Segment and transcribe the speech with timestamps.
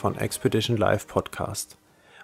[0.00, 1.76] von Expedition Live Podcast.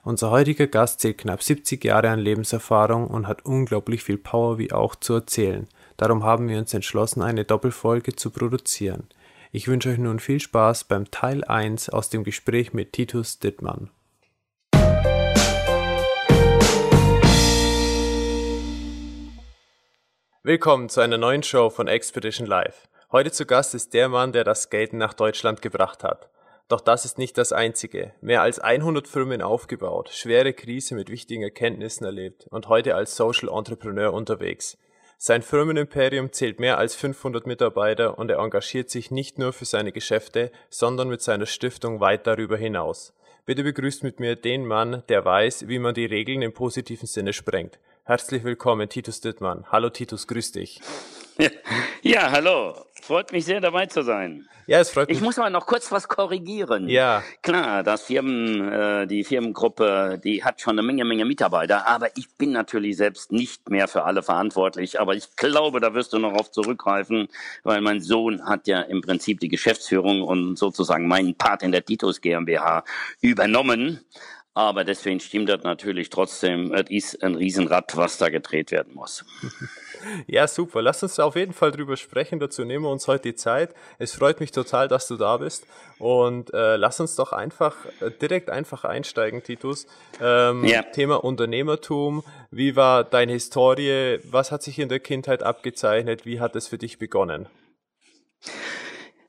[0.02, 4.72] Unser heutiger Gast zählt knapp 70 Jahre an Lebenserfahrung und hat unglaublich viel Power wie
[4.72, 5.68] auch zu erzählen.
[5.98, 9.08] Darum haben wir uns entschlossen, eine Doppelfolge zu produzieren.
[9.52, 13.90] Ich wünsche euch nun viel Spaß beim Teil 1 aus dem Gespräch mit Titus Dittmann.
[20.42, 22.88] Willkommen zu einer neuen Show von Expedition Live.
[23.12, 26.30] Heute zu Gast ist der Mann, der das Skaten nach Deutschland gebracht hat.
[26.68, 28.12] Doch das ist nicht das einzige.
[28.20, 33.48] Mehr als 100 Firmen aufgebaut, schwere Krise mit wichtigen Erkenntnissen erlebt und heute als Social
[33.48, 34.76] Entrepreneur unterwegs.
[35.16, 39.92] Sein Firmenimperium zählt mehr als 500 Mitarbeiter und er engagiert sich nicht nur für seine
[39.92, 43.14] Geschäfte, sondern mit seiner Stiftung weit darüber hinaus.
[43.46, 47.32] Bitte begrüßt mit mir den Mann, der weiß, wie man die Regeln im positiven Sinne
[47.32, 47.78] sprengt.
[48.04, 49.66] Herzlich willkommen, Titus Dittmann.
[49.70, 50.80] Hallo Titus, grüß dich.
[52.02, 52.85] Ja, hallo.
[53.06, 54.48] Freut mich sehr, dabei zu sein.
[54.66, 55.18] Ja, es freut mich.
[55.18, 56.88] Ich muss mal noch kurz was korrigieren.
[56.88, 57.22] Ja.
[57.40, 62.28] Klar, das Firmen, äh, die Firmengruppe, die hat schon eine Menge, Menge Mitarbeiter, aber ich
[62.36, 64.98] bin natürlich selbst nicht mehr für alle verantwortlich.
[64.98, 67.28] Aber ich glaube, da wirst du noch auf zurückgreifen,
[67.62, 71.84] weil mein Sohn hat ja im Prinzip die Geschäftsführung und sozusagen meinen Part in der
[71.84, 72.82] Titus GmbH
[73.20, 74.00] übernommen.
[74.52, 76.72] Aber deswegen stimmt das natürlich trotzdem.
[76.72, 79.24] Es ist ein Riesenrad, was da gedreht werden muss.
[80.26, 80.82] Ja, super.
[80.82, 82.38] Lass uns auf jeden Fall drüber sprechen.
[82.38, 83.74] Dazu nehmen wir uns heute die Zeit.
[83.98, 85.66] Es freut mich total, dass du da bist.
[85.98, 89.86] Und äh, lass uns doch einfach äh, direkt einfach einsteigen, Titus.
[90.20, 90.82] Ähm, ja.
[90.82, 92.22] Thema Unternehmertum.
[92.50, 94.18] Wie war deine Historie?
[94.24, 96.26] Was hat sich in der Kindheit abgezeichnet?
[96.26, 97.48] Wie hat es für dich begonnen?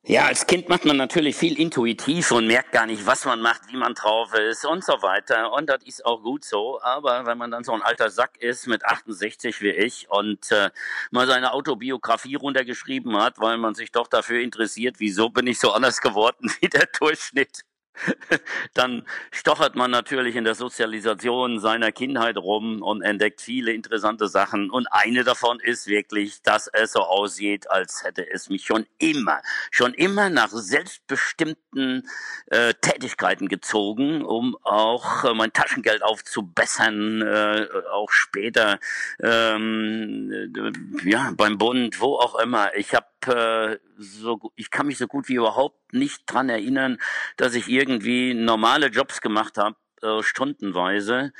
[0.09, 3.63] Ja, als Kind macht man natürlich viel intuitiv und merkt gar nicht, was man macht,
[3.67, 5.51] wie man drauf ist und so weiter.
[5.51, 6.79] Und das ist auch gut so.
[6.81, 10.69] Aber wenn man dann so ein alter Sack ist mit 68 wie ich und äh,
[11.11, 15.73] mal seine Autobiografie runtergeschrieben hat, weil man sich doch dafür interessiert, wieso bin ich so
[15.73, 17.65] anders geworden wie der Durchschnitt,
[18.73, 24.69] dann stochert man natürlich in der Sozialisation seiner Kindheit rum und entdeckt viele interessante Sachen.
[24.69, 29.41] Und eine davon ist wirklich, dass es so aussieht, als hätte es mich schon immer,
[29.71, 32.07] schon immer nach selbstbestimmten
[32.47, 38.79] äh, Tätigkeiten gezogen, um auch äh, mein Taschengeld aufzubessern, äh, auch später
[39.21, 42.75] ähm, äh, ja beim Bund, wo auch immer.
[42.75, 46.97] Ich habe äh, so, ich kann mich so gut wie überhaupt nicht dran erinnern,
[47.37, 51.33] dass ich irgendwie normale Jobs gemacht habe, äh, stundenweise.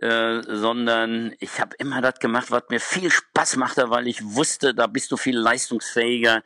[0.00, 4.72] Äh, sondern ich habe immer das gemacht, was mir viel Spaß machte, weil ich wusste,
[4.72, 6.44] da bist du viel leistungsfähiger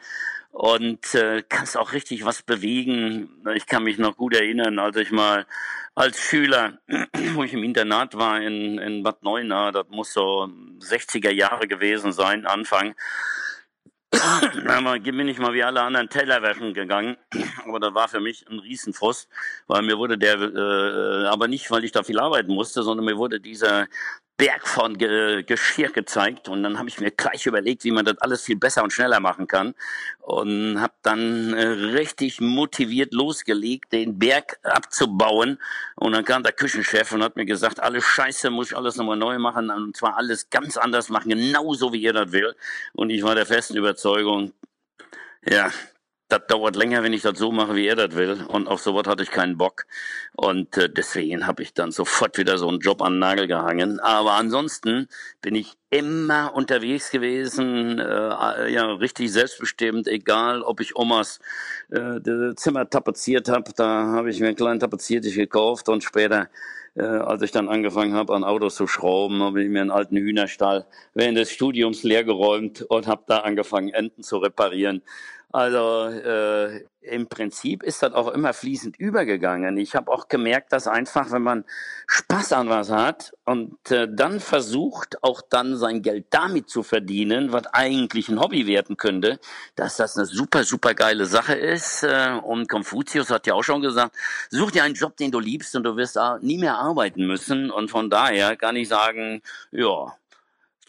[0.52, 3.42] und äh, kannst auch richtig was bewegen.
[3.54, 5.46] Ich kann mich noch gut erinnern, als ich mal
[5.94, 6.78] als Schüler,
[7.34, 10.48] wo ich im Internat war in, in Bad Neuenahr, das muss so
[10.80, 12.94] 60er Jahre gewesen sein, Anfang,
[14.12, 17.16] dann bin ich mal wie alle anderen Teller gegangen.
[17.66, 19.28] Aber das war für mich ein Riesenfrust,
[19.66, 23.16] weil mir wurde der, äh, aber nicht, weil ich da viel arbeiten musste, sondern mir
[23.16, 23.88] wurde dieser
[24.36, 28.18] Berg von Ge Geschirr gezeigt und dann habe ich mir gleich überlegt, wie man das
[28.18, 29.74] alles viel besser und schneller machen kann
[30.18, 35.58] und habe dann äh, richtig motiviert losgelegt, den Berg abzubauen
[35.96, 39.16] und dann kam der Küchenchef und hat mir gesagt, alles Scheiße, muss ich alles nochmal
[39.16, 42.54] neu machen und zwar alles ganz anders machen, genauso wie ihr das will
[42.94, 44.52] und ich war der festen Überzeugung,
[45.48, 45.70] ja,
[46.32, 48.44] das dauert länger, wenn ich das so mache, wie er das will.
[48.48, 49.84] Und auf sowas hatte ich keinen Bock.
[50.34, 54.00] Und äh, deswegen habe ich dann sofort wieder so einen Job an den Nagel gehangen.
[54.00, 55.08] Aber ansonsten
[55.42, 61.38] bin ich immer unterwegs gewesen, äh, ja, richtig selbstbestimmt, egal ob ich Omas
[61.90, 66.48] äh, Zimmer tapeziert habe, da habe ich mir einen kleinen Tapeziertisch gekauft und später
[66.94, 70.16] äh, als ich dann angefangen habe, an Autos zu schrauben, habe ich mir einen alten
[70.16, 75.02] Hühnerstall während des Studiums leergeräumt und habe da angefangen, Enten zu reparieren.
[75.50, 79.76] Also äh, im Prinzip ist das auch immer fließend übergegangen.
[79.76, 81.64] Ich habe auch gemerkt, dass einfach, wenn man
[82.06, 87.52] Spaß an was hat und äh, dann versucht, auch dann sein Geld damit zu verdienen,
[87.52, 89.40] was eigentlich ein Hobby werden könnte,
[89.74, 92.02] dass das eine super, super geile Sache ist.
[92.04, 94.16] Äh, und Konfuzius hat ja auch schon gesagt,
[94.50, 97.70] such dir einen Job, den du liebst und du wirst nie mehr arbeiten müssen.
[97.70, 100.14] Und von daher kann ich sagen, ja,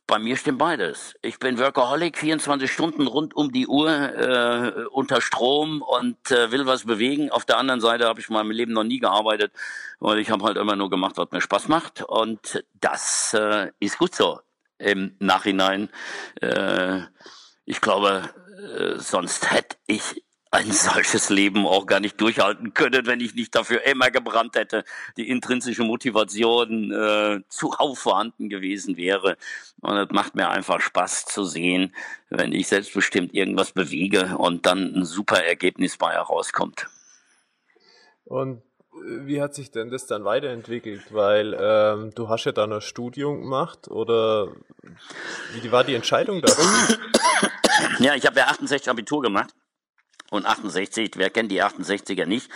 [0.08, 1.16] bei mir stimmt beides.
[1.22, 6.66] Ich bin Workaholic, 24 Stunden rund um die Uhr äh, unter Strom und äh, will
[6.66, 7.32] was bewegen.
[7.32, 9.54] Auf der anderen Seite habe ich in meinem Leben noch nie gearbeitet,
[10.00, 12.02] weil ich habe halt immer nur gemacht, was mir Spaß macht.
[12.02, 14.40] Und das äh, ist gut so
[14.78, 15.90] im Nachhinein.
[16.42, 17.02] Äh,
[17.66, 18.30] ich glaube,
[18.78, 20.24] äh, sonst hätte ich
[20.54, 24.84] ein solches Leben auch gar nicht durchhalten können, wenn ich nicht dafür immer gebrannt hätte,
[25.18, 29.36] die intrinsische Motivation äh, zuhauf vorhanden gewesen wäre.
[29.82, 31.96] Und es macht mir einfach Spaß zu sehen,
[32.30, 36.88] wenn ich selbstbestimmt irgendwas bewege und dann ein super Ergebnis bei herauskommt.
[38.26, 38.60] Und
[38.94, 41.12] äh, wie hat sich denn das dann weiterentwickelt?
[41.12, 44.50] Weil ähm, du hast ja dann ein Studium gemacht oder
[45.54, 46.62] wie war die Entscheidung dazu?
[48.00, 49.54] Ja, ich habe ja 68 Abitur gemacht
[50.34, 52.50] und 68, wer kennt die 68er nicht?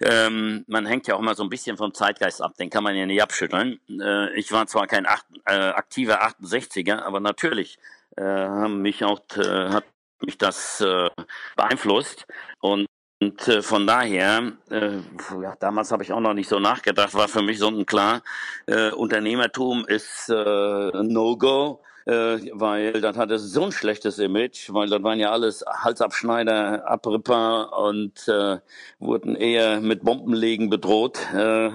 [0.00, 2.96] Ähm, man hängt ja auch mal so ein bisschen vom Zeitgeist ab, den kann man
[2.96, 3.80] ja nicht abschütteln.
[4.00, 7.78] Äh, ich war zwar kein acht, äh, aktiver 68er, aber natürlich
[8.16, 9.84] äh, haben mich auch, äh, hat
[10.20, 11.10] mich das äh,
[11.56, 12.26] beeinflusst
[12.60, 12.86] und
[13.18, 17.40] und äh, von daher, ja, damals habe ich auch noch nicht so nachgedacht, war für
[17.40, 18.22] mich so ein klar,
[18.66, 25.32] Unternehmertum ist No-Go äh, weil das hatte so ein schlechtes Image, weil das waren ja
[25.32, 28.58] alles Halsabschneider, Abripper und äh,
[28.98, 31.18] wurden eher mit Bombenlegen bedroht.
[31.34, 31.70] Äh,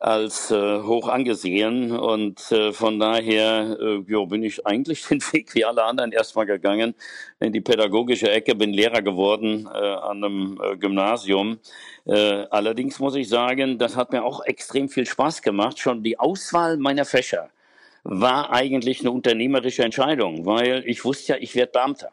[0.00, 5.54] als äh, hoch angesehen und äh, von daher äh, jo, bin ich eigentlich den Weg
[5.54, 6.94] wie alle anderen erstmal gegangen
[7.38, 11.58] in die pädagogische Ecke, bin Lehrer geworden äh, an einem äh, Gymnasium.
[12.06, 16.18] Äh, allerdings muss ich sagen, das hat mir auch extrem viel Spaß gemacht, schon die
[16.18, 17.50] Auswahl meiner Fächer
[18.02, 22.10] war eigentlich eine unternehmerische Entscheidung, weil ich wusste ja, ich werde Beamter.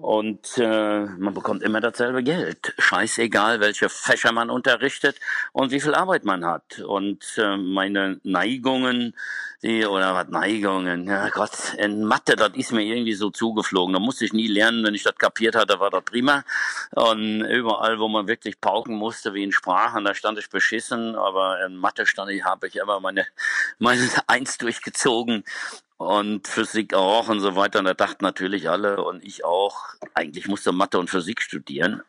[0.00, 2.74] Und äh, man bekommt immer dasselbe Geld.
[2.78, 5.20] Scheißegal, welche Fächer man unterrichtet
[5.52, 6.78] und wie viel Arbeit man hat.
[6.78, 9.14] Und äh, meine Neigungen,
[9.62, 13.92] die, oder was Neigungen, ja Gott, in Mathe, das ist mir irgendwie so zugeflogen.
[13.92, 16.44] Da musste ich nie lernen, wenn ich das kapiert hatte, war das prima.
[16.94, 21.62] Und überall, wo man wirklich pauken musste, wie in Sprachen, da stand ich beschissen, aber
[21.66, 23.26] in Mathe stand ich, habe ich immer meine,
[23.78, 25.44] meine Eins durchgezogen
[26.00, 27.80] und Physik auch und so weiter.
[27.80, 32.00] Und da dachten natürlich alle und ich auch, eigentlich musste Mathe und Physik studieren.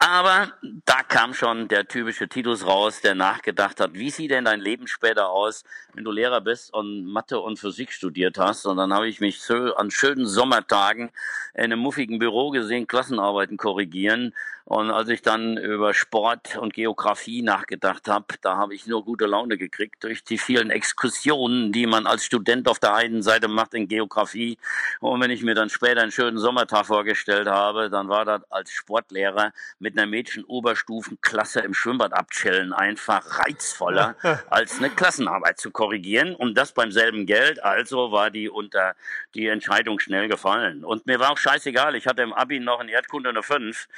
[0.00, 0.52] Aber
[0.84, 4.88] da kam schon der typische Titus raus, der nachgedacht hat, wie sieht denn dein Leben
[4.88, 5.62] später aus,
[5.94, 8.66] wenn du Lehrer bist und Mathe und Physik studiert hast.
[8.66, 11.10] Und dann habe ich mich so an schönen Sommertagen
[11.54, 14.34] in einem muffigen Büro gesehen, Klassenarbeiten korrigieren.
[14.70, 19.26] Und als ich dann über Sport und Geografie nachgedacht habe, da habe ich nur gute
[19.26, 23.74] Laune gekriegt durch die vielen Exkursionen, die man als Student auf der einen Seite macht
[23.74, 24.58] in Geografie.
[25.00, 28.70] Und wenn ich mir dann später einen schönen Sommertag vorgestellt habe, dann war das als
[28.70, 34.14] Sportlehrer mit einer Mädchen-Oberstufenklasse im Schwimmbad abchillen einfach reizvoller,
[34.50, 36.36] als eine Klassenarbeit zu korrigieren.
[36.36, 37.60] Und das beim selben Geld.
[37.64, 38.94] Also war die unter
[39.34, 40.84] die Entscheidung schnell gefallen.
[40.84, 41.96] Und mir war auch scheißegal.
[41.96, 43.88] Ich hatte im Abi noch in Erdkunde eine 5.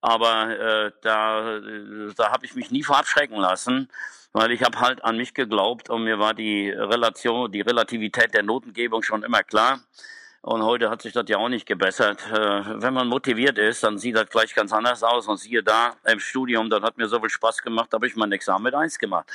[0.00, 1.60] Aber äh, da,
[2.16, 3.88] da habe ich mich nie verabschrecken lassen,
[4.32, 8.42] weil ich habe halt an mich geglaubt und mir war die Relation, die Relativität der
[8.42, 9.80] Notengebung schon immer klar.
[10.40, 12.24] Und heute hat sich das ja auch nicht gebessert.
[12.30, 15.26] Äh, wenn man motiviert ist, dann sieht das gleich ganz anders aus.
[15.26, 18.30] Und siehe da, im Studium, das hat mir so viel Spaß gemacht, habe ich mein
[18.30, 19.28] Examen mit eins gemacht.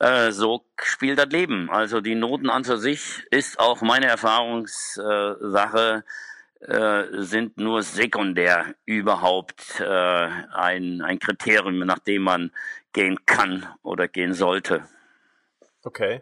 [0.00, 1.70] Äh, so spielt das Leben.
[1.70, 6.10] Also die Noten an für sich ist auch meine Erfahrungssache äh,
[6.60, 12.50] sind nur sekundär überhaupt äh, ein, ein Kriterium, nach dem man
[12.92, 14.82] gehen kann oder gehen sollte.
[15.84, 16.20] Okay.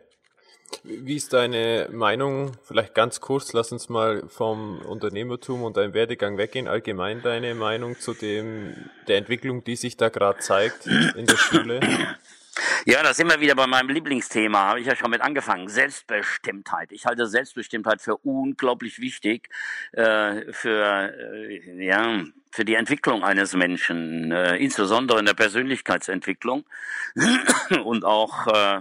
[0.82, 2.52] Wie ist deine Meinung?
[2.64, 6.68] Vielleicht ganz kurz, lass uns mal vom Unternehmertum und deinem Werdegang weggehen.
[6.68, 8.74] Allgemein deine Meinung zu dem,
[9.08, 11.80] der Entwicklung, die sich da gerade zeigt in der Schule?
[12.86, 15.68] Ja, da sind wir wieder bei meinem Lieblingsthema, habe ich ja schon mit angefangen.
[15.68, 16.92] Selbstbestimmtheit.
[16.92, 19.48] Ich halte Selbstbestimmtheit für unglaublich wichtig
[19.92, 26.64] äh, für, äh, ja, für die Entwicklung eines Menschen, äh, insbesondere in der Persönlichkeitsentwicklung
[27.84, 28.80] und auch äh,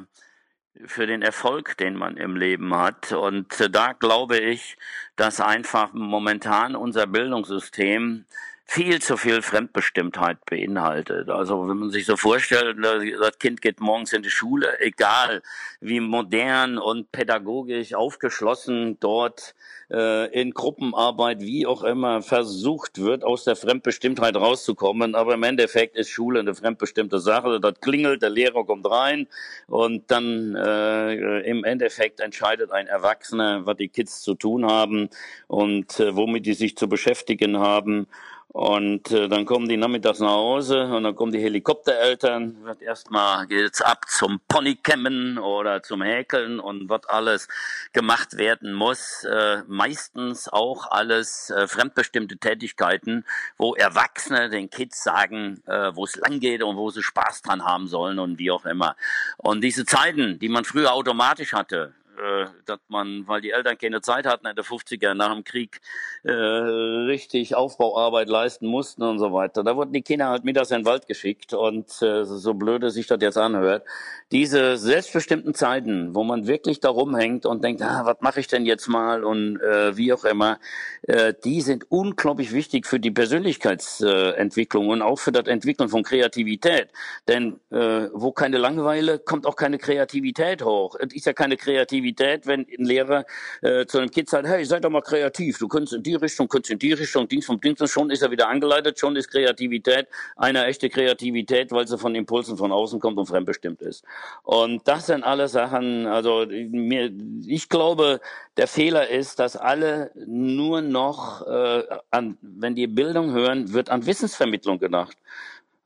[0.86, 3.12] für den Erfolg, den man im Leben hat.
[3.12, 4.78] Und äh, da glaube ich,
[5.16, 8.26] dass einfach momentan unser Bildungssystem
[8.68, 11.30] viel zu viel Fremdbestimmtheit beinhaltet.
[11.30, 15.44] Also wenn man sich so vorstellt, das Kind geht morgens in die Schule, egal
[15.80, 19.54] wie modern und pädagogisch aufgeschlossen dort
[19.92, 25.14] äh, in Gruppenarbeit, wie auch immer, versucht wird, aus der Fremdbestimmtheit rauszukommen.
[25.14, 27.60] Aber im Endeffekt ist Schule eine fremdbestimmte Sache.
[27.60, 29.28] Das klingelt, der Lehrer kommt rein
[29.68, 35.10] und dann äh, im Endeffekt entscheidet ein Erwachsener, was die Kids zu tun haben
[35.48, 38.08] und äh, womit die sich zu beschäftigen haben.
[38.56, 43.48] Und äh, dann kommen die nachmittags nach Hause und dann kommen die Helikoptereltern, wird erstmal
[43.48, 47.50] geht's ab zum Ponykämmen oder zum Häkeln und was alles
[47.92, 49.26] gemacht werden muss.
[49.26, 53.26] Äh, meistens auch alles äh, fremdbestimmte Tätigkeiten,
[53.58, 57.66] wo Erwachsene den Kids sagen, äh, wo es lang geht und wo sie Spaß dran
[57.66, 58.96] haben sollen und wie auch immer.
[59.36, 64.02] Und diese Zeiten, die man früher automatisch hatte, äh, dass man, weil die Eltern keine
[64.02, 65.82] Zeit hatten in der 50er nach dem Krieg,
[66.24, 69.64] äh, richtig Aufbauarbeit leisten mussten und so weiter.
[69.64, 73.08] Da wurden die Kinder halt mittags in den Wald geschickt und äh, so blöde sich
[73.08, 73.84] das jetzt anhört.
[74.32, 78.66] Diese selbstbestimmten Zeiten, wo man wirklich da rumhängt und denkt, ah, was mache ich denn
[78.66, 80.60] jetzt mal und äh, wie auch immer,
[81.04, 86.90] äh, die sind unglaublich wichtig für die Persönlichkeitsentwicklung und auch für das Entwickeln von Kreativität.
[87.28, 90.96] Denn äh, wo keine Langeweile, kommt auch keine Kreativität hoch.
[91.00, 93.26] Es ist ja keine Kreativität Kreativität, wenn ein Lehrer
[93.62, 96.48] äh, zu einem Kind sagt, hey, seid doch mal kreativ, du kannst in die Richtung,
[96.48, 100.08] kannst in die Richtung, Dings vom Dings, schon ist er wieder angeleitet, schon ist Kreativität
[100.36, 104.04] eine echte Kreativität, weil sie von Impulsen von außen kommt und fremdbestimmt ist.
[104.44, 107.12] Und das sind alle Sachen, also mir,
[107.46, 108.20] ich glaube,
[108.58, 114.06] der Fehler ist, dass alle nur noch, äh, an, wenn die Bildung hören, wird an
[114.06, 115.18] Wissensvermittlung gedacht.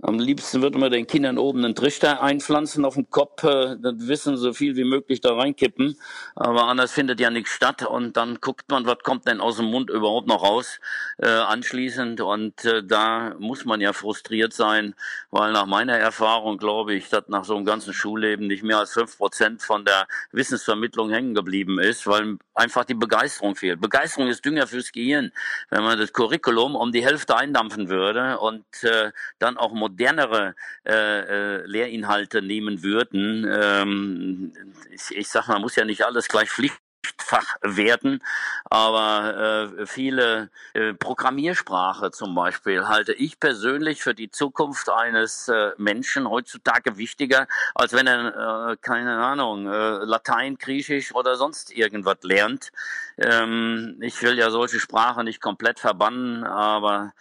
[0.01, 3.95] Am liebsten würde man den Kindern oben einen Trichter einpflanzen auf dem Kopf, äh, das
[4.07, 5.99] Wissen so viel wie möglich da reinkippen.
[6.35, 9.65] Aber anders findet ja nichts statt und dann guckt man, was kommt denn aus dem
[9.65, 10.79] Mund überhaupt noch raus
[11.17, 12.21] äh, anschließend.
[12.21, 14.95] Und äh, da muss man ja frustriert sein,
[15.31, 18.93] weil nach meiner Erfahrung glaube ich, dass nach so einem ganzen Schulleben nicht mehr als
[18.93, 23.81] fünf Prozent von der Wissensvermittlung hängen geblieben ist, weil einfach die Begeisterung fehlt.
[23.81, 25.33] Begeisterung ist Dünger fürs Gehirn.
[25.69, 30.55] Wenn man das Curriculum um die Hälfte eindampfen würde und äh, dann auch modernere
[30.85, 33.45] äh, äh, Lehrinhalte nehmen würden.
[33.49, 34.53] Ähm,
[34.91, 36.79] ich, ich sag mal, muss ja nicht alles gleich Pflicht
[37.17, 38.21] Fach werden,
[38.65, 45.71] aber äh, viele äh, Programmiersprache zum Beispiel halte ich persönlich für die Zukunft eines äh,
[45.77, 52.17] Menschen heutzutage wichtiger, als wenn er, äh, keine Ahnung, äh, Latein, Griechisch oder sonst irgendwas
[52.23, 52.71] lernt.
[53.17, 57.13] Ähm, ich will ja solche Sprachen nicht komplett verbannen, aber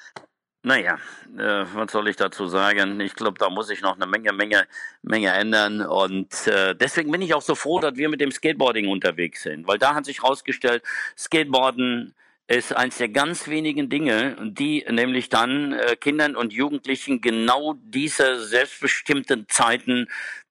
[0.63, 0.99] naja,
[1.37, 3.01] äh, was soll ich dazu sagen?
[3.01, 4.67] Ich glaube, da muss ich noch eine Menge, Menge,
[5.03, 5.83] Menge ändern.
[5.83, 9.69] Und äh, deswegen bin ich auch so froh, dass wir mit dem Skateboarding unterwegs sind,
[9.69, 10.83] weil da hat sich herausgestellt,
[11.17, 12.15] Skateboarden
[12.49, 18.43] ist eins der ganz wenigen Dinge, die nämlich dann äh, Kindern und Jugendlichen genau diese
[18.45, 20.09] selbstbestimmten Zeiten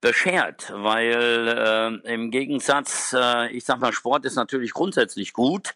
[0.07, 5.75] beschert, weil äh, im Gegensatz, äh, ich sag mal, Sport ist natürlich grundsätzlich gut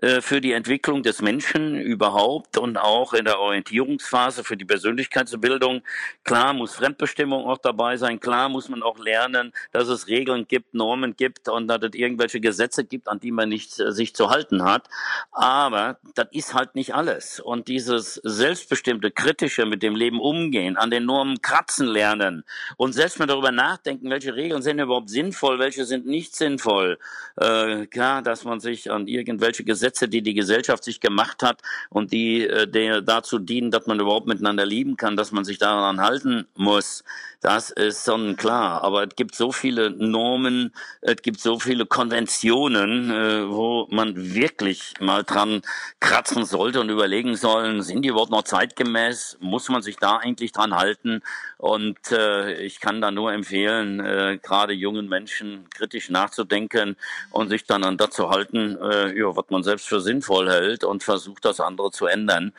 [0.00, 5.82] äh, für die Entwicklung des Menschen überhaupt und auch in der Orientierungsphase für die Persönlichkeitsbildung.
[6.24, 10.72] Klar muss Fremdbestimmung auch dabei sein, klar muss man auch lernen, dass es Regeln gibt,
[10.74, 14.30] Normen gibt und dass es irgendwelche Gesetze gibt, an die man nicht äh, sich zu
[14.30, 14.88] halten hat.
[15.32, 17.40] Aber das ist halt nicht alles.
[17.40, 22.44] Und dieses selbstbestimmte, kritische mit dem Leben umgehen, an den Normen kratzen lernen
[22.76, 26.98] und selbst mal darüber nachdenken, welche Regeln sind überhaupt sinnvoll, welche sind nicht sinnvoll.
[27.36, 31.60] Äh, klar, dass man sich an irgendwelche Gesetze, die die Gesellschaft sich gemacht hat
[31.90, 35.58] und die, äh, die dazu dienen, dass man überhaupt miteinander lieben kann, dass man sich
[35.58, 37.04] daran halten muss.
[37.40, 38.82] Das ist sonnenklar.
[38.82, 44.94] Aber es gibt so viele Normen, es gibt so viele Konventionen, äh, wo man wirklich
[45.00, 45.62] mal dran
[46.00, 49.38] kratzen sollte und überlegen sollen, sind die überhaupt noch zeitgemäß?
[49.40, 51.22] Muss man sich da eigentlich dran halten?
[51.58, 56.96] Und äh, ich kann da nur empfehlen, äh, gerade jungen Menschen kritisch nachzudenken
[57.30, 60.84] und sich dann an das zu halten, äh, ja, was man selbst für sinnvoll hält
[60.84, 62.52] und versucht, das andere zu ändern.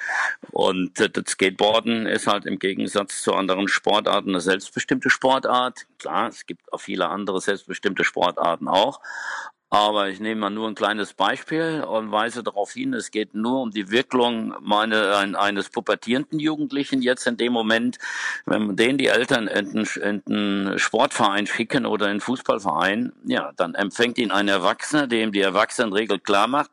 [0.52, 5.86] Und äh, das Skateboarden ist halt im Gegensatz zu anderen Sportarten eine selbstbestimmte Sportart.
[6.00, 9.00] Klar, es gibt auch viele andere selbstbestimmte Sportarten auch.
[9.72, 13.62] Aber ich nehme mal nur ein kleines Beispiel und weise darauf hin, es geht nur
[13.62, 18.00] um die Wirkung meine, ein, eines pubertierenden Jugendlichen jetzt in dem Moment,
[18.48, 19.88] wenn den die Eltern in
[20.26, 25.42] einen Sportverein schicken oder in einen Fußballverein, ja, dann empfängt ihn ein Erwachsener, dem die
[25.42, 26.72] Erwachsenenregel klar macht,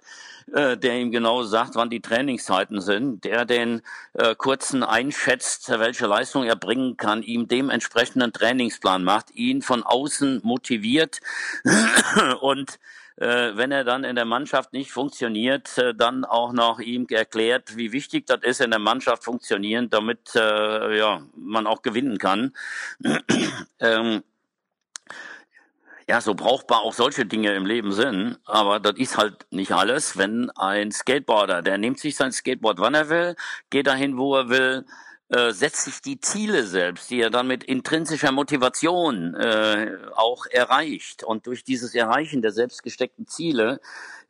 [0.52, 3.82] äh, der ihm genau sagt, wann die Trainingszeiten sind, der den
[4.14, 10.40] äh, kurzen einschätzt, welche Leistung er bringen kann, ihm dementsprechenden Trainingsplan macht, ihn von außen
[10.42, 11.20] motiviert
[12.40, 12.78] und
[13.16, 17.76] äh, wenn er dann in der Mannschaft nicht funktioniert, äh, dann auch noch ihm erklärt,
[17.76, 22.52] wie wichtig das ist, in der Mannschaft funktionieren, damit äh, ja, man auch gewinnen kann.
[23.80, 24.22] ähm,
[26.08, 30.16] ja, so brauchbar auch solche Dinge im Leben sind, aber das ist halt nicht alles.
[30.16, 33.36] Wenn ein Skateboarder, der nimmt sich sein Skateboard, wann er will,
[33.70, 34.86] geht dahin, wo er will,
[35.28, 41.24] äh, setzt sich die Ziele selbst, die er dann mit intrinsischer Motivation äh, auch erreicht.
[41.24, 43.80] Und durch dieses Erreichen der selbst gesteckten Ziele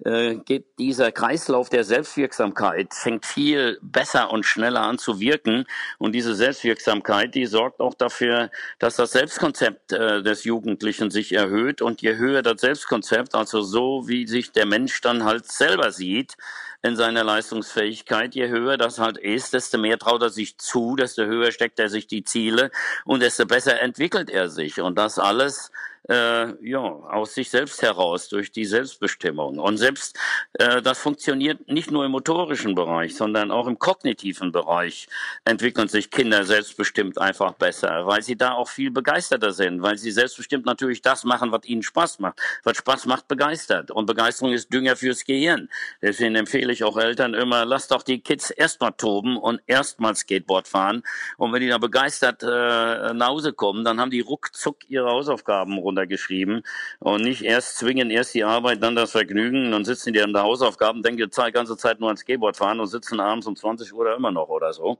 [0.04, 5.66] äh, geht dieser Kreislauf der Selbstwirksamkeit, fängt viel besser und schneller an zu wirken.
[5.98, 11.82] Und diese Selbstwirksamkeit, die sorgt auch dafür, dass das Selbstkonzept äh, des Jugendlichen sich erhöht.
[11.82, 16.36] Und je höher das Selbstkonzept, also so wie sich der Mensch dann halt selber sieht,
[16.82, 18.34] in seiner Leistungsfähigkeit.
[18.34, 21.88] Je höher das halt ist, desto mehr traut er sich zu, desto höher steckt er
[21.88, 22.70] sich die Ziele
[23.04, 24.80] und desto besser entwickelt er sich.
[24.80, 25.70] Und das alles
[26.08, 29.58] äh, ja, aus sich selbst heraus, durch die Selbstbestimmung.
[29.58, 30.18] Und selbst
[30.54, 35.08] äh, das funktioniert nicht nur im motorischen Bereich, sondern auch im kognitiven Bereich
[35.44, 40.10] entwickeln sich Kinder selbstbestimmt einfach besser, weil sie da auch viel begeisterter sind, weil sie
[40.10, 42.40] selbstbestimmt natürlich das machen, was ihnen Spaß macht.
[42.64, 43.90] Was Spaß macht, begeistert.
[43.90, 45.68] Und Begeisterung ist Dünger fürs Gehirn.
[46.02, 50.68] Deswegen empfehle ich auch Eltern immer, lasst doch die Kids erstmal toben und erstmal Skateboard
[50.68, 51.02] fahren.
[51.36, 55.78] Und wenn die da begeistert äh, nach Hause kommen, dann haben die ruckzuck ihre Hausaufgaben
[55.78, 56.62] runter runtergeschrieben
[56.98, 60.42] und nicht erst zwingen, erst die Arbeit, dann das Vergnügen, dann sitzen die an der
[60.42, 64.14] Hausaufgaben, denken die ganze Zeit nur ans Skateboard fahren und sitzen abends um 20 Uhr
[64.14, 64.98] immer noch oder so.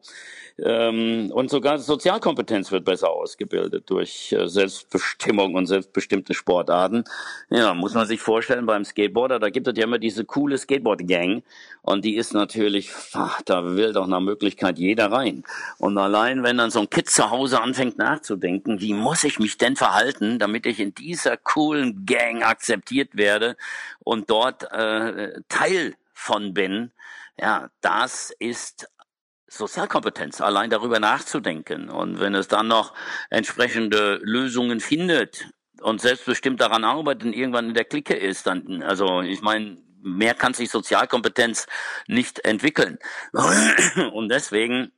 [0.59, 7.05] Ähm, und sogar Sozialkompetenz wird besser ausgebildet durch äh, Selbstbestimmung und selbstbestimmte Sportarten.
[7.51, 11.43] Ja, muss man sich vorstellen, beim Skateboarder, da gibt es ja immer diese coole Skateboard-Gang
[11.83, 15.45] und die ist natürlich, ach, da will doch nach Möglichkeit jeder rein.
[15.79, 19.59] Und allein, wenn dann so ein Kind zu Hause anfängt nachzudenken, wie muss ich mich
[19.59, 23.57] denn verhalten, damit ich in dieser coolen Gang akzeptiert werde
[24.01, 26.93] und dort äh, Teil von bin,
[27.39, 28.89] ja, das ist
[29.49, 31.89] Sozialkompetenz, allein darüber nachzudenken.
[31.89, 32.95] Und wenn es dann noch
[33.31, 35.49] entsprechende Lösungen findet
[35.81, 39.77] und selbstbestimmt daran arbeitet und irgendwann in der Clique ist, dann, also ich meine,
[40.07, 41.67] mehr kann sich Sozialkompetenz
[42.07, 42.99] nicht entwickeln.
[44.13, 44.93] Und deswegen,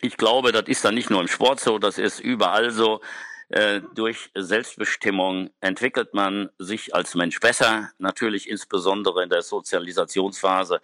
[0.00, 3.00] ich glaube, das ist dann nicht nur im Sport so, das ist überall so.
[3.48, 10.80] Äh, durch Selbstbestimmung entwickelt man sich als Mensch besser, natürlich insbesondere in der Sozialisationsphase,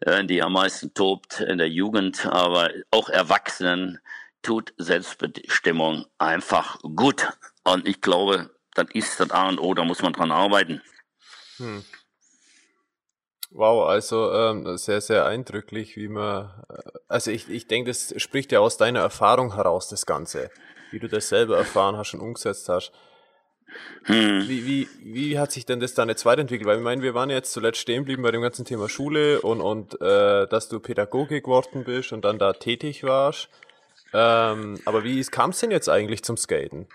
[0.00, 3.98] äh, die am meisten tobt in der Jugend, aber auch Erwachsenen
[4.42, 7.28] tut Selbstbestimmung einfach gut.
[7.64, 10.82] Und ich glaube, das ist das A und O, da muss man dran arbeiten.
[11.56, 11.84] Hm.
[13.50, 18.50] Wow, also ähm, sehr, sehr eindrücklich, wie man, äh, also ich, ich denke, das spricht
[18.52, 20.50] ja aus deiner Erfahrung heraus, das Ganze
[20.90, 22.92] wie du das selber erfahren hast und umgesetzt hast.
[24.04, 24.44] Hm.
[24.46, 26.68] Wie, wie, wie hat sich denn das dann jetzt weiterentwickelt?
[26.68, 29.60] Weil ich meine, wir waren jetzt zuletzt stehen geblieben bei dem ganzen Thema Schule und,
[29.60, 33.48] und äh, dass du Pädagoge geworden bist und dann da tätig warst.
[34.12, 36.86] Ähm, aber wie kam es denn jetzt eigentlich zum Skaten?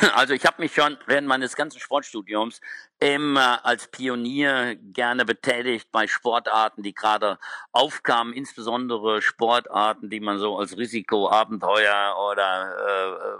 [0.14, 2.60] Also ich habe mich schon während meines ganzen Sportstudiums
[3.00, 7.38] immer als Pionier gerne betätigt bei Sportarten, die gerade
[7.72, 13.30] aufkamen, insbesondere Sportarten, die man so als Risiko, Abenteuer oder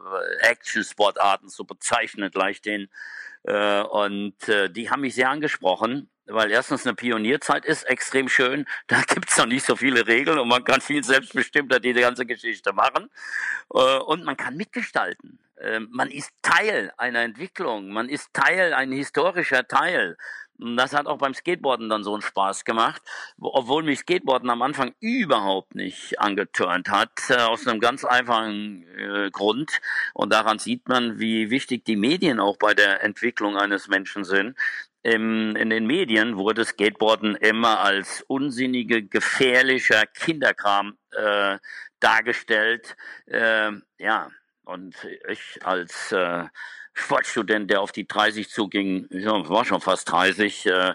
[0.43, 2.89] äh, Action-Sportarten so bezeichnet, leichthin.
[3.45, 8.67] Äh, und äh, die haben mich sehr angesprochen weil erstens eine Pionierzeit ist extrem schön.
[8.87, 12.73] Da gibt's noch nicht so viele Regeln und man kann viel selbstbestimmter diese ganze Geschichte
[12.73, 13.11] machen.
[13.73, 15.39] Äh, und man kann mitgestalten.
[15.61, 20.17] Ähm, man ist Teil einer Entwicklung, man ist Teil, ein historischer Teil.
[20.59, 23.03] Das hat auch beim Skateboarden dann so einen Spaß gemacht,
[23.41, 29.31] obwohl mich Skateboarden am Anfang überhaupt nicht angetörnt hat, äh, aus einem ganz einfachen äh,
[29.31, 29.81] Grund.
[30.13, 34.57] Und daran sieht man, wie wichtig die Medien auch bei der Entwicklung eines Menschen sind.
[35.05, 41.59] Im, in den Medien wurde Skateboarden immer als unsinnige, gefährlicher Kinderkram äh,
[42.01, 42.97] dargestellt.
[43.27, 44.31] Äh, ja,
[44.65, 44.97] und
[45.29, 46.45] ich als äh,
[46.95, 50.95] Sportstudent, der auf die 30 zuging, ja, war schon fast 30, äh,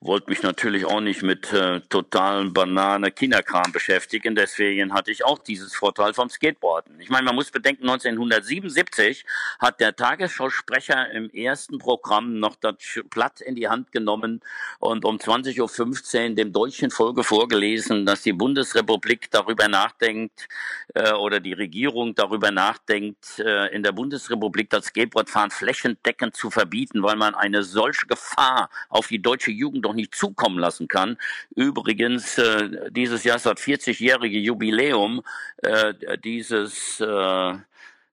[0.00, 4.36] wollte mich natürlich auch nicht mit äh, totalen Banane Kinderkram beschäftigen.
[4.36, 7.00] Deswegen hatte ich auch dieses Vorteil vom Skateboarden.
[7.00, 9.24] Ich meine, man muss bedenken, 1977
[9.58, 12.76] hat der Tagesschausprecher im ersten Programm noch das
[13.10, 14.40] Blatt in die Hand genommen
[14.78, 20.48] und um 20.15 Uhr dem deutschen Volke vorgelesen, dass die Bundesrepublik darüber nachdenkt
[20.94, 27.02] äh, oder die Regierung darüber nachdenkt, äh, in der Bundesrepublik das Skateboardfahren flächendeckend zu verbieten,
[27.02, 31.18] weil man eine solche Gefahr auf die deutsche Jugend doch nicht zukommen lassen kann.
[31.54, 35.22] Übrigens, äh, dieses Jahr ist das 40-jährige Jubiläum
[35.58, 37.54] äh, dieses äh,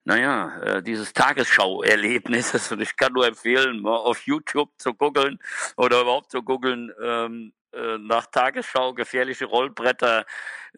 [0.05, 2.71] naja, äh, dieses Tagesschau-Erlebnis.
[2.71, 5.39] Und ich kann nur empfehlen, mal auf YouTube zu googeln
[5.77, 10.25] oder überhaupt zu googeln ähm, äh, nach Tagesschau gefährliche Rollbretter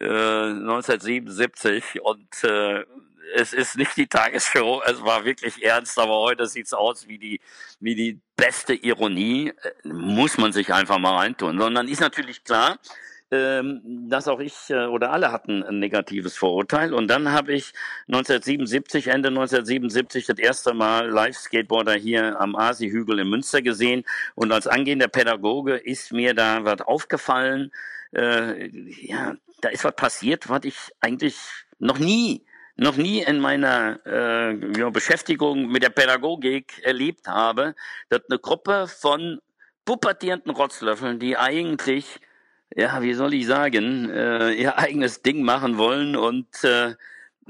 [0.00, 2.84] äh, 1977 und äh,
[3.34, 7.40] es ist nicht die Tagesshow, es war wirklich ernst, aber heute sieht's aus wie die,
[7.80, 11.58] wie die beste Ironie, äh, muss man sich einfach mal reintun.
[11.58, 12.78] Sondern ist natürlich klar,
[13.30, 16.94] dass auch ich äh, oder alle hatten ein negatives Vorurteil.
[16.94, 17.72] Und dann habe ich
[18.06, 24.04] 1977, Ende 1977, das erste Mal Live-Skateboarder hier am Asi-Hügel in Münster gesehen.
[24.34, 27.70] Und als angehender Pädagoge ist mir da was aufgefallen.
[28.12, 28.68] Äh,
[29.06, 31.36] ja, da ist was passiert, was ich eigentlich
[31.78, 32.44] noch nie
[32.80, 37.74] noch nie in meiner äh, ja, Beschäftigung mit der Pädagogik erlebt habe,
[38.08, 39.40] dass eine Gruppe von
[39.84, 42.20] pubertierenden Rotzlöffeln, die eigentlich,
[42.76, 46.94] ja, wie soll ich sagen, äh, ihr eigenes Ding machen wollen und äh,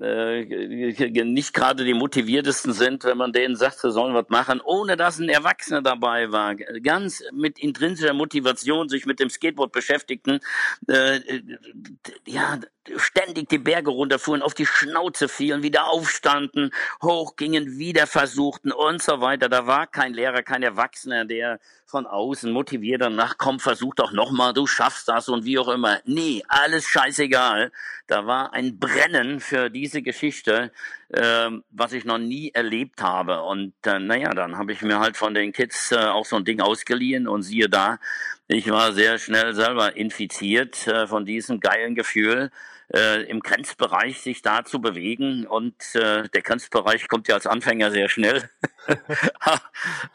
[0.01, 4.97] äh, nicht gerade die motiviertesten sind, wenn man denen sagt, sie sollen was machen, ohne
[4.97, 10.41] dass ein Erwachsener dabei war, ganz mit intrinsischer Motivation sich mit dem Skateboard beschäftigten,
[10.87, 11.21] äh,
[12.27, 12.61] ja,
[12.97, 16.73] ständig die Berge runterfuhren, auf die Schnauze fielen, wieder aufstanden,
[17.03, 19.49] hochgingen, wieder versuchten und so weiter.
[19.49, 24.53] Da war kein Lehrer, kein Erwachsener, der von außen motiviert danach kommt, versuch doch nochmal,
[24.53, 26.01] du schaffst das und wie auch immer.
[26.05, 27.73] Nee, alles scheißegal.
[28.07, 30.71] Da war ein Brennen für diese Geschichte,
[31.09, 33.43] äh, was ich noch nie erlebt habe.
[33.43, 36.45] Und äh, naja, dann habe ich mir halt von den Kids äh, auch so ein
[36.45, 37.99] Ding ausgeliehen und siehe da,
[38.49, 42.51] ich war sehr schnell selber infiziert äh, von diesem geilen Gefühl
[42.95, 45.47] äh, im Grenzbereich sich da zu bewegen.
[45.47, 48.49] Und äh, der Grenzbereich kommt ja als Anfänger sehr schnell.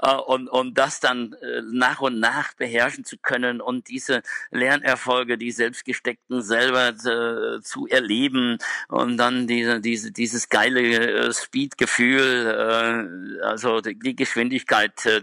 [0.02, 5.38] Äh, und, und das dann äh, nach und nach beherrschen zu können und diese Lernerfolge,
[5.38, 8.58] die selbstgesteckten selber äh, zu erleben
[8.90, 15.22] und dann diese, diese, dieses geile äh, Speed-Gefühl, äh, also die, die Geschwindigkeit äh,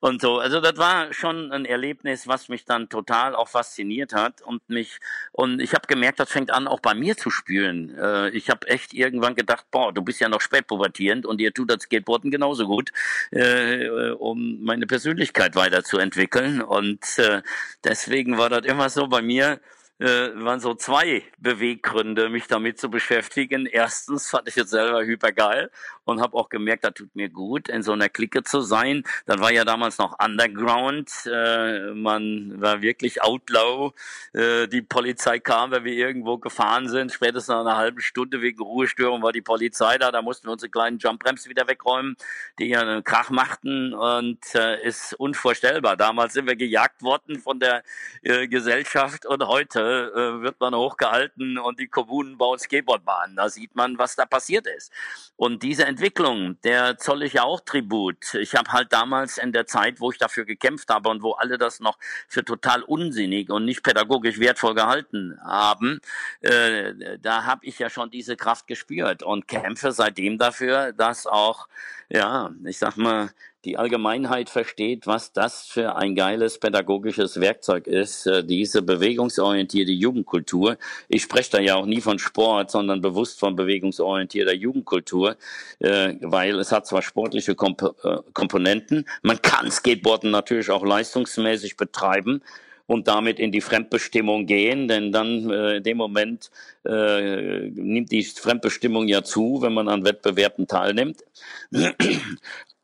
[0.00, 0.38] und so.
[0.38, 4.98] Also das war schon ein Erlebnis, was mich dann total auch fasziniert hat und mich
[5.32, 7.98] und ich habe gemerkt, das fängt an auch bei mir zu spüren.
[7.98, 11.52] Äh, ich habe echt irgendwann gedacht, boah, du bist ja noch spät pubertierend und ihr
[11.52, 12.92] tut das Skateboarden genauso gut,
[13.32, 16.62] äh, um meine Persönlichkeit weiterzuentwickeln.
[16.62, 17.42] Und äh,
[17.82, 19.58] deswegen war das immer so bei mir,
[19.98, 23.66] äh, waren so zwei Beweggründe, mich damit zu beschäftigen.
[23.66, 25.70] Erstens fand ich es selber hypergeil
[26.04, 29.04] und habe auch gemerkt, das tut mir gut, in so einer Clique zu sein.
[29.24, 31.10] Das war ja damals noch Underground.
[31.26, 33.92] Äh, man war wirklich Outlaw.
[34.34, 37.12] Äh, die Polizei kam, wenn wir irgendwo gefahren sind.
[37.12, 40.12] Spätestens nach einer halben Stunde wegen Ruhestörung war die Polizei da.
[40.12, 42.16] Da mussten wir unsere kleinen Jump-Bremsen wieder wegräumen,
[42.58, 45.96] die ja einen Krach machten und äh, ist unvorstellbar.
[45.96, 47.82] Damals sind wir gejagt worden von der
[48.22, 53.36] äh, Gesellschaft und heute äh, wird man hochgehalten und die Kommunen bauen Skateboardbahnen.
[53.36, 54.92] Da sieht man, was da passiert ist.
[55.36, 58.34] Und diese Entwicklung, der zoll ich ja auch Tribut.
[58.34, 61.58] Ich habe halt damals in der Zeit, wo ich dafür gekämpft habe und wo alle
[61.58, 66.00] das noch für total unsinnig und nicht pädagogisch wertvoll gehalten haben,
[66.40, 71.68] äh, da habe ich ja schon diese Kraft gespürt und kämpfe seitdem dafür, dass auch,
[72.08, 73.30] ja, ich sag mal,
[73.66, 80.78] die Allgemeinheit versteht, was das für ein geiles pädagogisches Werkzeug ist, äh, diese bewegungsorientierte Jugendkultur.
[81.08, 85.36] Ich spreche da ja auch nie von Sport, sondern bewusst von bewegungsorientierter Jugendkultur,
[85.80, 92.42] äh, weil es hat zwar sportliche äh, Komponenten, man kann Skateboarden natürlich auch leistungsmäßig betreiben,
[92.86, 96.50] und damit in die Fremdbestimmung gehen, denn dann äh, in dem Moment
[96.84, 101.24] äh, nimmt die Fremdbestimmung ja zu, wenn man an Wettbewerben teilnimmt.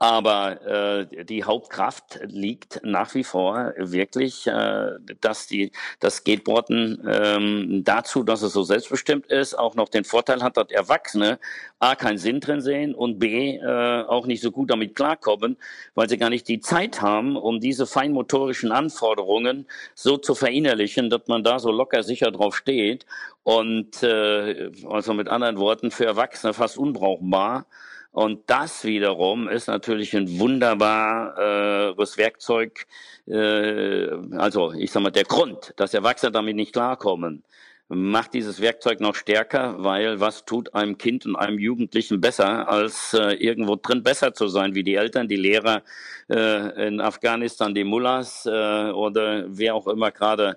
[0.02, 7.84] Aber äh, die Hauptkraft liegt nach wie vor wirklich, äh, dass die das Skateboarden ähm,
[7.84, 11.38] dazu, dass es so selbstbestimmt ist, auch noch den Vorteil hat, dass Erwachsene
[11.78, 15.56] a keinen Sinn drin sehen und b äh, auch nicht so gut damit klarkommen,
[15.94, 21.28] weil sie gar nicht die Zeit haben, um diese feinmotorischen Anforderungen so zu verinnerlichen, dass
[21.28, 23.06] man da so locker sicher drauf steht
[23.44, 27.66] und äh, also mit anderen Worten für Erwachsene fast unbrauchbar.
[28.12, 32.86] Und das wiederum ist natürlich ein wunderbares Werkzeug,
[33.26, 37.42] äh, also ich sag mal, der Grund, dass Erwachsene damit nicht klarkommen,
[37.88, 43.14] macht dieses Werkzeug noch stärker, weil was tut einem Kind und einem Jugendlichen besser, als
[43.14, 45.82] äh, irgendwo drin besser zu sein, wie die Eltern, die Lehrer
[46.30, 48.50] äh, in Afghanistan, die Mullahs äh,
[48.90, 50.56] oder wer auch immer gerade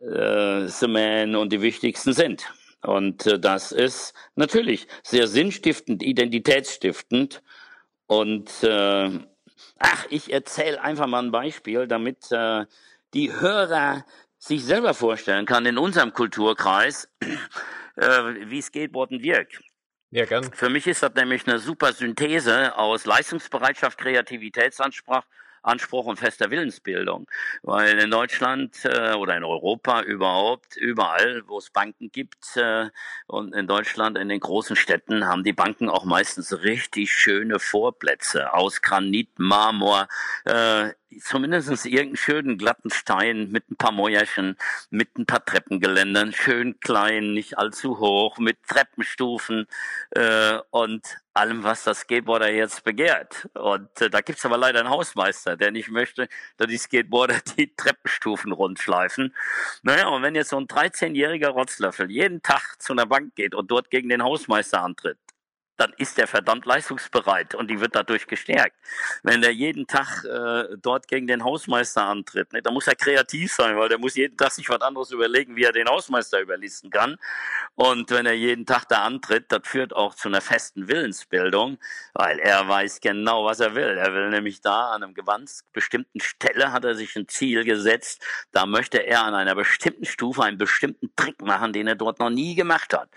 [0.00, 0.86] äh, The
[1.36, 2.46] und die wichtigsten sind.
[2.86, 7.42] Und äh, das ist natürlich sehr sinnstiftend, identitätsstiftend.
[8.06, 9.10] Und äh,
[9.78, 12.64] ach, ich erzähle einfach mal ein Beispiel, damit äh,
[13.14, 14.04] die Hörer
[14.38, 17.08] sich selber vorstellen kann in unserem Kulturkreis,
[17.96, 18.06] äh,
[18.46, 19.60] wie Skateboarden wirkt.
[20.10, 20.44] Ja, gern.
[20.52, 25.24] Für mich ist das nämlich eine super Synthese aus Leistungsbereitschaft, Kreativitätsanspruch
[25.66, 27.26] Anspruch und fester Willensbildung.
[27.62, 32.88] Weil in Deutschland äh, oder in Europa überhaupt, überall, wo es Banken gibt äh,
[33.26, 38.52] und in Deutschland in den großen Städten haben die Banken auch meistens richtig schöne Vorplätze
[38.52, 40.08] aus Granit, Marmor,
[40.44, 44.56] äh, zumindest irgendeinen schönen glatten Stein mit ein paar Mäuerchen,
[44.90, 49.66] mit ein paar Treppengeländern, schön klein, nicht allzu hoch, mit Treppenstufen
[50.10, 53.48] äh, und allem, was das Skateboarder jetzt begehrt.
[53.54, 57.74] Und äh, da gibt's aber leider einen Hausmeister, der nicht möchte, dass die Skateboarder die
[57.74, 59.34] Treppenstufen rundschleifen.
[59.82, 63.70] Naja, und wenn jetzt so ein 13-jähriger Rotzlöffel jeden Tag zu einer Bank geht und
[63.70, 65.18] dort gegen den Hausmeister antritt,
[65.76, 68.76] dann ist er verdammt leistungsbereit und die wird dadurch gestärkt.
[69.22, 73.52] Wenn er jeden Tag äh, dort gegen den Hausmeister antritt, ne, dann muss er kreativ
[73.52, 76.90] sein, weil der muss jeden Tag sich was anderes überlegen, wie er den Hausmeister überlisten
[76.90, 77.16] kann.
[77.74, 81.78] Und wenn er jeden Tag da antritt, das führt auch zu einer festen Willensbildung,
[82.14, 83.98] weil er weiß genau, was er will.
[83.98, 88.24] Er will nämlich da an einem ganz bestimmten Stelle hat er sich ein Ziel gesetzt.
[88.52, 92.30] Da möchte er an einer bestimmten Stufe einen bestimmten Trick machen, den er dort noch
[92.30, 93.08] nie gemacht hat.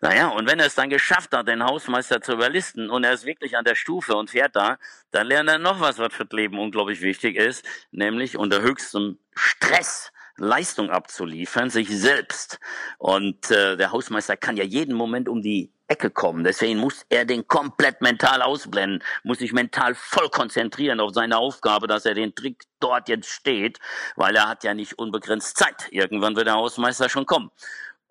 [0.00, 3.12] Naja, und wenn er es dann geschafft hat, den Hausmeister Meister zu überlisten und er
[3.12, 4.78] ist wirklich an der Stufe und fährt da,
[5.10, 9.18] dann lernt er noch was, was für das Leben unglaublich wichtig ist, nämlich unter höchstem
[9.34, 12.60] Stress Leistung abzuliefern, sich selbst.
[12.98, 16.44] Und äh, der Hausmeister kann ja jeden Moment um die Ecke kommen.
[16.44, 21.88] Deswegen muss er den komplett mental ausblenden, muss sich mental voll konzentrieren auf seine Aufgabe,
[21.88, 23.78] dass er den Trick dort jetzt steht,
[24.14, 25.88] weil er hat ja nicht unbegrenzt Zeit.
[25.90, 27.50] Irgendwann wird der Hausmeister schon kommen.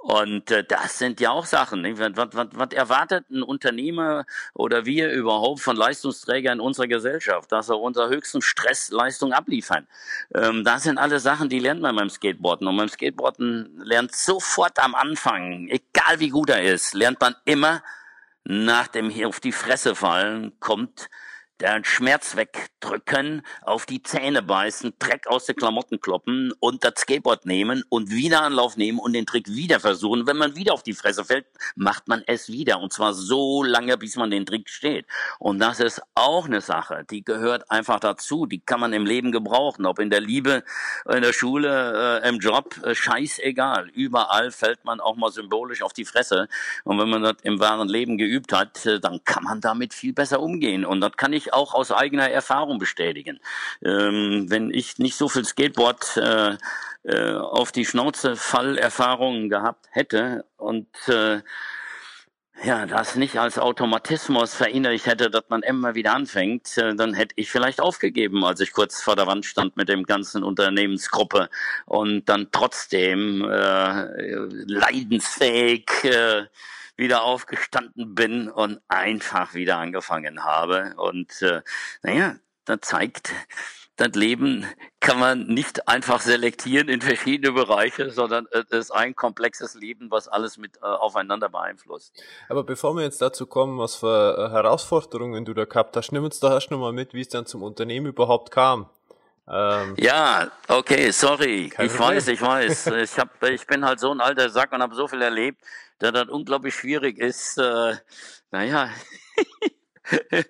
[0.08, 1.84] Und äh, das sind ja auch Sachen.
[2.00, 7.68] Was, was, was erwartet ein Unternehmer oder wir überhaupt von Leistungsträgern in unserer Gesellschaft, dass
[7.68, 9.86] er unter höchsten Stressleistung abliefern?
[10.34, 12.68] Ähm, das sind alle Sachen, die lernt man beim Skateboarden.
[12.68, 17.84] Und beim Skateboarden lernt sofort am Anfang, egal wie gut er ist, lernt man immer
[18.46, 21.10] nach dem hier auf die Fresse fallen, kommt
[21.60, 27.46] der Schmerz wegdrücken, auf die Zähne beißen, Dreck aus den Klamotten kloppen und das Skateboard
[27.46, 30.28] nehmen und wieder Anlauf nehmen und den Trick wieder versuchen.
[30.28, 33.98] Wenn man wieder auf die Fresse fällt, macht man es wieder und zwar so lange,
[33.98, 35.06] bis man den Trick steht.
[35.40, 39.32] Und das ist auch eine Sache, die gehört einfach dazu, die kann man im Leben
[39.32, 40.64] gebrauchen, ob in der Liebe,
[41.12, 43.90] in der Schule, äh, im Job, äh, scheißegal.
[43.90, 46.48] Überall fällt man auch mal symbolisch auf die Fresse
[46.84, 50.14] und wenn man das im wahren Leben geübt hat, äh, dann kann man damit viel
[50.14, 53.40] besser umgehen und das kann ich auch aus eigener Erfahrung bestätigen.
[53.84, 56.58] Ähm, wenn ich nicht so viel Skateboard äh,
[57.04, 61.42] äh, auf die Schnauze Fallerfahrungen gehabt hätte und äh,
[62.64, 67.34] ja, das nicht als Automatismus verinnerlicht hätte, dass man immer wieder anfängt, äh, dann hätte
[67.38, 71.50] ich vielleicht aufgegeben, als ich kurz vor der Wand stand mit dem ganzen Unternehmensgruppe
[71.86, 74.06] und dann trotzdem äh,
[74.66, 76.46] leidensfähig äh,
[76.98, 80.94] wieder aufgestanden bin und einfach wieder angefangen habe.
[80.98, 81.62] Und äh,
[82.02, 83.32] naja, das zeigt,
[83.98, 84.66] das Leben
[85.00, 90.28] kann man nicht einfach selektieren in verschiedene Bereiche, sondern es ist ein komplexes Leben, was
[90.28, 92.14] alles mit äh, aufeinander beeinflusst.
[92.50, 96.24] Aber bevor wir jetzt dazu kommen, was für äh, Herausforderungen du da gehabt hast, nimm
[96.24, 98.90] uns da erst nochmal mit, wie es dann zum Unternehmen überhaupt kam.
[99.50, 101.66] Ähm, ja, okay, sorry.
[101.66, 102.00] Ich Problem.
[102.00, 102.88] weiß, ich weiß.
[102.88, 105.62] Ich, hab, ich bin halt so ein alter Sack und habe so viel erlebt,
[106.00, 107.58] dass das unglaublich schwierig ist.
[107.58, 107.96] Äh,
[108.52, 108.90] naja.
[110.12, 110.44] Äh,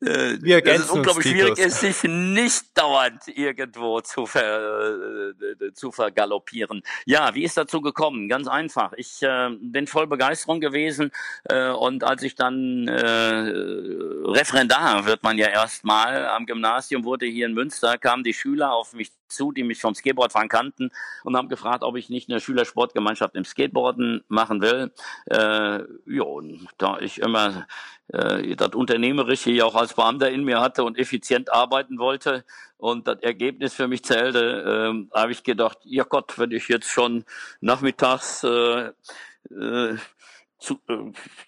[0.40, 6.82] Wir ergänzen es unglaublich schwierig ist, sich nicht dauernd irgendwo zu, ver, äh, zu vergaloppieren.
[7.06, 8.28] Ja, wie ist dazu gekommen?
[8.28, 8.92] Ganz einfach.
[8.96, 11.10] Ich äh, bin voll Begeisterung gewesen
[11.44, 12.98] äh, und als ich dann äh,
[14.30, 18.92] Referendar wird man ja erstmal am Gymnasium wurde hier in Münster, kamen die Schüler auf
[18.92, 20.90] mich zu, die mich vom Skateboardfahren kannten
[21.24, 24.92] und haben gefragt, ob ich nicht eine Schülersportgemeinschaft im Skateboarden machen will.
[25.26, 27.66] Äh, ja, und da ich immer
[28.08, 32.44] äh, das Unternehmerische ja auch als Beamter in mir hatte und effizient arbeiten wollte
[32.78, 36.88] und das Ergebnis für mich zählte, äh, habe ich gedacht, ja Gott, wenn ich jetzt
[36.88, 37.24] schon
[37.60, 38.92] nachmittags äh,
[39.50, 39.96] äh,
[40.58, 40.96] zu, äh,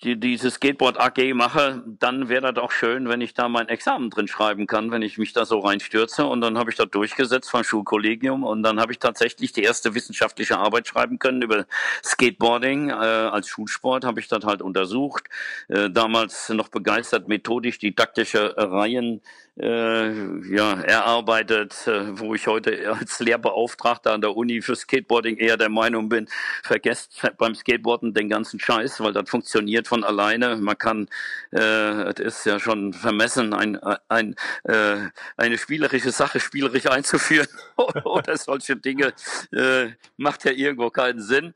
[0.02, 4.10] die, diese Skateboard AG mache, dann wäre das auch schön, wenn ich da mein Examen
[4.10, 6.26] drin schreiben kann, wenn ich mich da so reinstürze.
[6.26, 9.94] Und dann habe ich das durchgesetzt vom Schulkollegium und dann habe ich tatsächlich die erste
[9.94, 11.66] wissenschaftliche Arbeit schreiben können über
[12.04, 15.28] Skateboarding äh, als Schulsport, habe ich das halt untersucht.
[15.68, 19.20] Äh, damals noch begeistert methodisch didaktische Reihen
[19.60, 25.56] äh, ja, erarbeitet, äh, wo ich heute als Lehrbeauftragter an der Uni für Skateboarding eher
[25.56, 26.28] der Meinung bin,
[26.62, 30.56] vergesst beim Skateboarden den ganzen Scheiß, weil das funktioniert von alleine.
[30.56, 31.08] Man kann,
[31.52, 34.96] äh, es ist ja schon vermessen, ein, ein, äh,
[35.36, 37.48] eine spielerische Sache spielerisch einzuführen
[38.04, 39.12] oder solche Dinge,
[39.52, 41.54] äh, macht ja irgendwo keinen Sinn.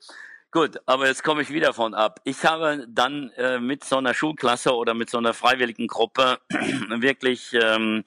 [0.55, 2.21] Gut, aber jetzt komme ich wieder von ab.
[2.23, 6.39] Ich habe dann äh, mit so einer Schulklasse oder mit so einer freiwilligen Gruppe
[6.91, 8.05] wirklich ähm,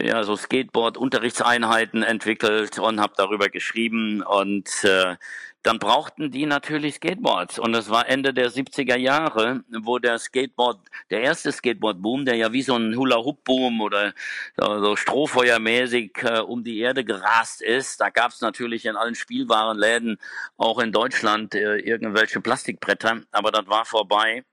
[0.00, 5.16] ja, so Skateboard-Unterrichtseinheiten entwickelt und habe darüber geschrieben und äh,
[5.64, 7.58] dann brauchten die natürlich Skateboards.
[7.58, 10.78] Und das war Ende der 70er Jahre, wo der Skateboard,
[11.10, 14.12] der erste Skateboard-Boom, der ja wie so ein Hula-Hoop-Boom oder
[14.58, 20.18] so Strohfeuermäßig äh, um die Erde gerast ist, da gab es natürlich in allen Spielwarenläden,
[20.58, 24.44] auch in Deutschland, äh, irgendwelche Plastikbretter, aber das war vorbei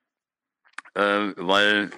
[0.94, 1.92] äh, weil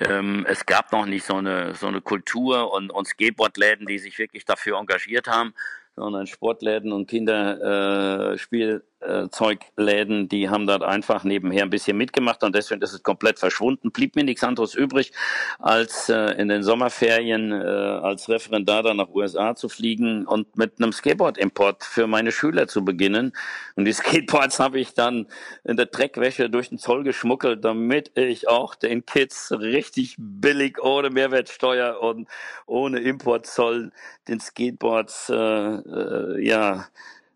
[0.00, 4.18] ähm, es gab noch nicht so eine so eine Kultur und, und Skateboardläden, die sich
[4.18, 5.54] wirklich dafür engagiert haben,
[5.96, 8.97] sondern Sportläden und Kinderspiel äh,
[9.30, 13.92] Zeugläden, die haben dort einfach nebenher ein bisschen mitgemacht und deswegen ist es komplett verschwunden.
[13.92, 15.12] Blieb mir nichts anderes übrig,
[15.58, 20.80] als äh, in den Sommerferien äh, als Referendar dann nach USA zu fliegen und mit
[20.80, 23.32] einem Skateboard-Import für meine Schüler zu beginnen.
[23.76, 25.28] Und die Skateboards habe ich dann
[25.64, 31.10] in der Dreckwäsche durch den Zoll geschmuggelt, damit ich auch den Kids richtig billig ohne
[31.10, 32.28] Mehrwertsteuer und
[32.66, 33.92] ohne Importzoll
[34.26, 36.86] den Skateboards äh, äh, ja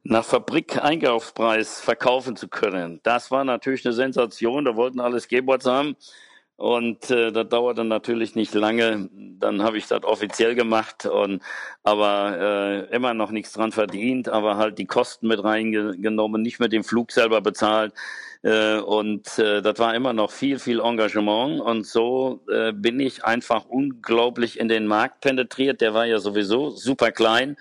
[0.04, 3.00] nach Fabrik-Einkaufspreis verkaufen zu können.
[3.02, 4.64] Das war natürlich eine Sensation.
[4.64, 5.96] Da wollten alle Skateboards haben.
[6.56, 9.08] Und äh, das dauerte natürlich nicht lange.
[9.12, 11.42] Dann habe ich das offiziell gemacht und
[11.82, 16.72] aber äh, immer noch nichts dran verdient, aber halt die Kosten mit reingenommen, nicht mit
[16.72, 17.94] dem Flug selber bezahlt.
[18.42, 21.60] Äh, und äh, das war immer noch viel, viel Engagement.
[21.60, 25.80] Und so äh, bin ich einfach unglaublich in den Markt penetriert.
[25.80, 27.56] Der war ja sowieso super klein.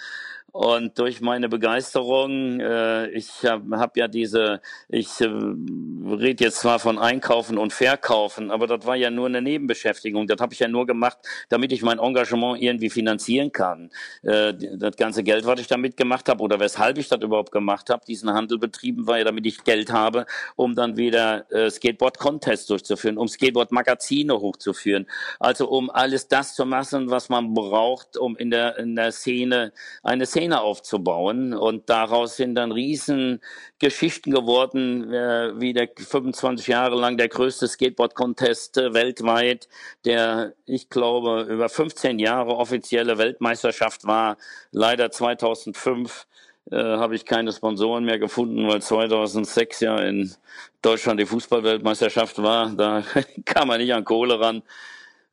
[0.52, 6.80] Und durch meine Begeisterung, äh, ich habe hab ja diese, ich äh, rede jetzt zwar
[6.80, 10.28] von Einkaufen und Verkaufen, aber das war ja nur eine Nebenbeschäftigung.
[10.28, 13.92] Das habe ich ja nur gemacht, damit ich mein Engagement irgendwie finanzieren kann.
[14.24, 17.90] Äh, das ganze Geld, was ich damit gemacht habe oder weshalb ich das überhaupt gemacht
[17.90, 20.26] habe, diesen Handel betrieben, war ja, damit ich Geld habe,
[20.58, 25.08] um dann wieder äh, Skateboard-Contests durchzuführen, um Skateboard-Magazine hochzuführen.
[25.40, 29.72] Also um alles das zu machen, was man braucht, um in der, in der Szene
[30.04, 31.54] eine Szene Szene aufzubauen.
[31.54, 33.42] Und daraus sind dann riesen
[33.78, 39.70] Geschichten geworden, äh, wie der 25 Jahre lang der größte Skateboard-Contest äh, weltweit,
[40.04, 44.38] der, ich glaube, über 15 Jahre offizielle Weltmeisterschaft war.
[44.72, 46.26] Leider 2005
[46.72, 50.34] äh, habe ich keine Sponsoren mehr gefunden, weil 2006 ja in
[50.82, 52.72] Deutschland die Fußballweltmeisterschaft war.
[52.72, 53.04] Da
[53.46, 54.64] kam man nicht an Kohle ran.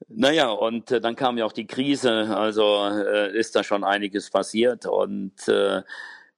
[0.08, 4.30] Naja, und äh, dann kam ja auch die Krise, also äh, ist da schon einiges
[4.30, 5.82] passiert und äh,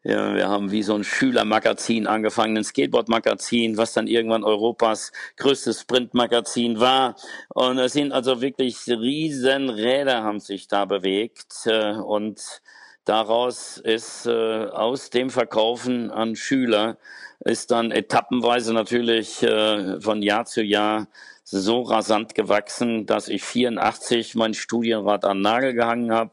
[0.03, 5.83] ja, wir haben wie so ein Schülermagazin angefangen, ein Skateboard-Magazin, was dann irgendwann Europas größtes
[5.83, 7.17] Sprint-Magazin war.
[7.51, 11.67] Und es sind also wirklich riesen Räder haben sich da bewegt.
[11.67, 12.63] Äh, und
[13.05, 16.99] daraus ist äh, aus dem Verkaufen an Schüler
[17.41, 21.09] ist dann etappenweise natürlich äh, von Jahr zu Jahr
[21.45, 26.33] so rasant gewachsen, dass ich 84 mein Studienrat an Nagel gehangen habe.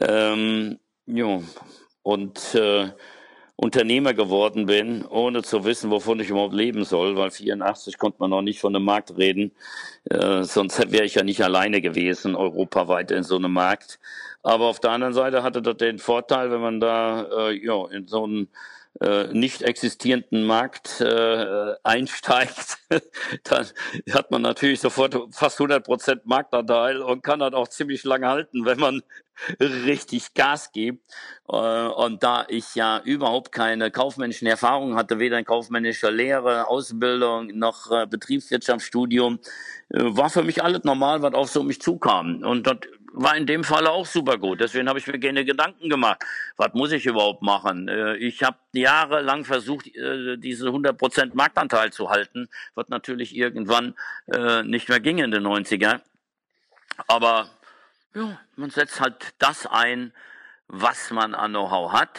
[0.00, 1.44] Ähm, jo,
[2.02, 2.90] und äh,
[3.62, 8.30] Unternehmer geworden bin, ohne zu wissen, wovon ich überhaupt leben soll, weil 84 konnte man
[8.30, 9.52] noch nicht von einem Markt reden.
[10.10, 14.00] Äh, sonst wäre ich ja nicht alleine gewesen, europaweit in so einem Markt.
[14.42, 18.08] Aber auf der anderen Seite hatte das den Vorteil, wenn man da äh, ja, in
[18.08, 18.48] so einen äh,
[19.32, 22.78] nicht existierenden Markt äh, einsteigt,
[23.44, 23.66] dann
[24.12, 28.64] hat man natürlich sofort fast 100 Prozent Marktanteil und kann das auch ziemlich lange halten,
[28.64, 29.02] wenn man
[29.60, 31.04] richtig Gas gibt.
[31.48, 37.48] Äh, und da ich ja überhaupt keine kaufmännischen Erfahrungen hatte, weder in kaufmännischer Lehre, Ausbildung
[37.58, 39.40] noch äh, Betriebswirtschaftsstudium,
[39.90, 42.42] äh, war für mich alles normal, was auf so mich zukam.
[42.42, 42.78] Und das
[43.12, 44.60] war in dem Fall auch super gut.
[44.60, 46.24] Deswegen habe ich mir gerne Gedanken gemacht.
[46.56, 47.88] Was muss ich überhaupt machen?
[47.88, 53.94] Äh, ich habe jahrelang versucht, äh, diese 100% Marktanteil zu halten, was natürlich irgendwann
[54.32, 56.00] äh, nicht mehr ging in den 90er.
[57.06, 57.50] Aber
[58.14, 60.12] ja, man setzt halt das ein,
[60.68, 62.18] was man an Know-how hat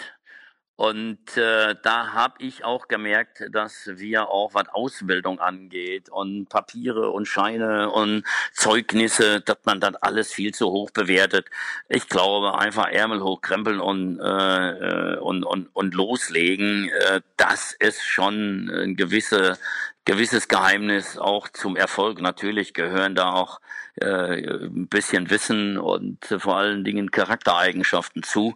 [0.76, 7.12] und äh, da habe ich auch gemerkt, dass wir auch was Ausbildung angeht und Papiere
[7.12, 11.48] und Scheine und Zeugnisse, dass man das alles viel zu hoch bewertet.
[11.90, 18.70] Ich glaube, einfach Ärmel hochkrempeln und, äh, und, und, und loslegen, äh, das ist schon
[18.70, 19.60] ein gewisse
[20.06, 22.20] gewisses Geheimnis auch zum Erfolg.
[22.20, 23.62] Natürlich gehören da auch
[23.96, 28.56] äh, ein bisschen Wissen und äh, vor allen Dingen Charaktereigenschaften zu.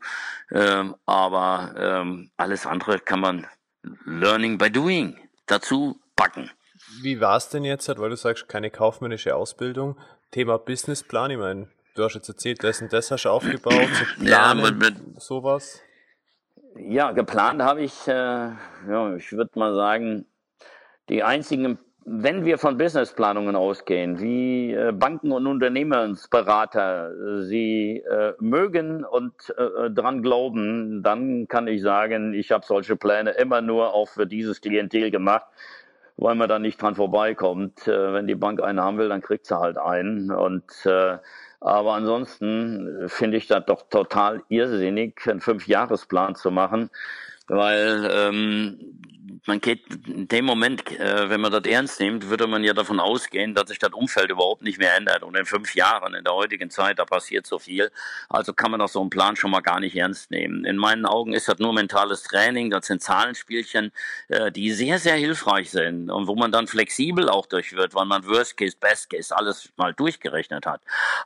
[0.52, 3.48] Ähm, aber ähm, alles andere kann man
[4.06, 6.52] Learning by Doing dazu packen.
[7.02, 9.98] Wie war es denn jetzt, weil du sagst, keine kaufmännische Ausbildung?
[10.32, 14.06] Thema Businessplan, ich meine, du hast jetzt erzählt, das und das hast du aufgebaut, so
[14.26, 15.82] planen, ja, mit, mit, sowas.
[16.76, 20.26] Ja, geplant habe ich, äh, ja, ich würde mal sagen,
[21.10, 21.80] die einzigen
[22.10, 29.34] wenn wir von Businessplanungen ausgehen, wie äh, Banken und Unternehmensberater äh, sie äh, mögen und
[29.58, 34.26] äh, dran glauben, dann kann ich sagen, ich habe solche Pläne immer nur auch für
[34.26, 35.48] dieses Klientel gemacht,
[36.16, 37.90] weil man da nicht dran vorbeikommt.
[37.90, 40.32] Äh, wenn die Bank einen haben will, dann kriegt sie halt einen.
[40.32, 41.18] Und äh,
[41.60, 46.90] aber ansonsten finde ich das doch total irrsinnig, einen Fünfjahresplan zu machen,
[47.50, 48.80] weil ähm,
[49.46, 53.00] man geht in dem Moment, äh, wenn man das ernst nimmt, würde man ja davon
[53.00, 55.24] ausgehen, dass sich das Umfeld überhaupt nicht mehr ändert.
[55.24, 57.92] Und in fünf Jahren, in der heutigen Zeit, da passiert so viel.
[58.30, 60.66] Also kann man doch so einen Plan schon mal gar nicht ernst nehmen.
[60.66, 62.70] In meinen Augen ist das nur mentales Training.
[62.70, 63.92] Das sind Zahlenspielchen,
[64.30, 68.06] äh, die sehr, sehr hilfreich sind und wo man dann flexibel auch durch wird, weil
[68.06, 70.82] man Worst Case, Best Case alles mal durchgerechnet hat.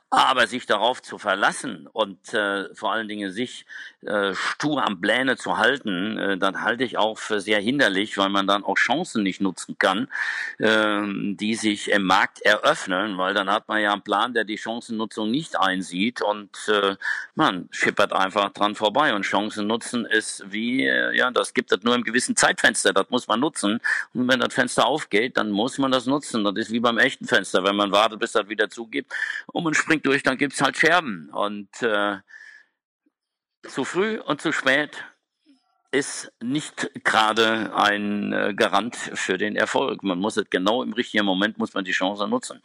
[0.09, 3.65] Aber sich darauf zu verlassen und äh, vor allen Dingen sich
[4.01, 8.29] äh, stur am Pläne zu halten, äh, dann halte ich auch für sehr hinderlich, weil
[8.29, 10.07] man dann auch Chancen nicht nutzen kann,
[10.57, 11.01] äh,
[11.35, 15.29] die sich im Markt eröffnen, weil dann hat man ja einen Plan, der die Chancennutzung
[15.31, 16.95] nicht einsieht und äh,
[17.35, 19.13] man schippert einfach dran vorbei.
[19.13, 23.09] Und Chancen nutzen ist wie, äh, ja, das gibt es nur im gewissen Zeitfenster, das
[23.09, 23.79] muss man nutzen.
[24.13, 26.43] Und wenn das Fenster aufgeht, dann muss man das nutzen.
[26.43, 27.63] Das ist wie beim echten Fenster.
[27.63, 29.13] Wenn man wartet, bis das wieder zugibt
[29.47, 31.29] und man springt durch, dann gibt's halt Scherben.
[31.31, 32.17] Und äh,
[33.67, 35.03] zu früh und zu spät
[35.91, 40.03] ist nicht gerade ein äh, Garant für den Erfolg.
[40.03, 42.61] Man muss es genau im richtigen Moment muss man die Chance nutzen.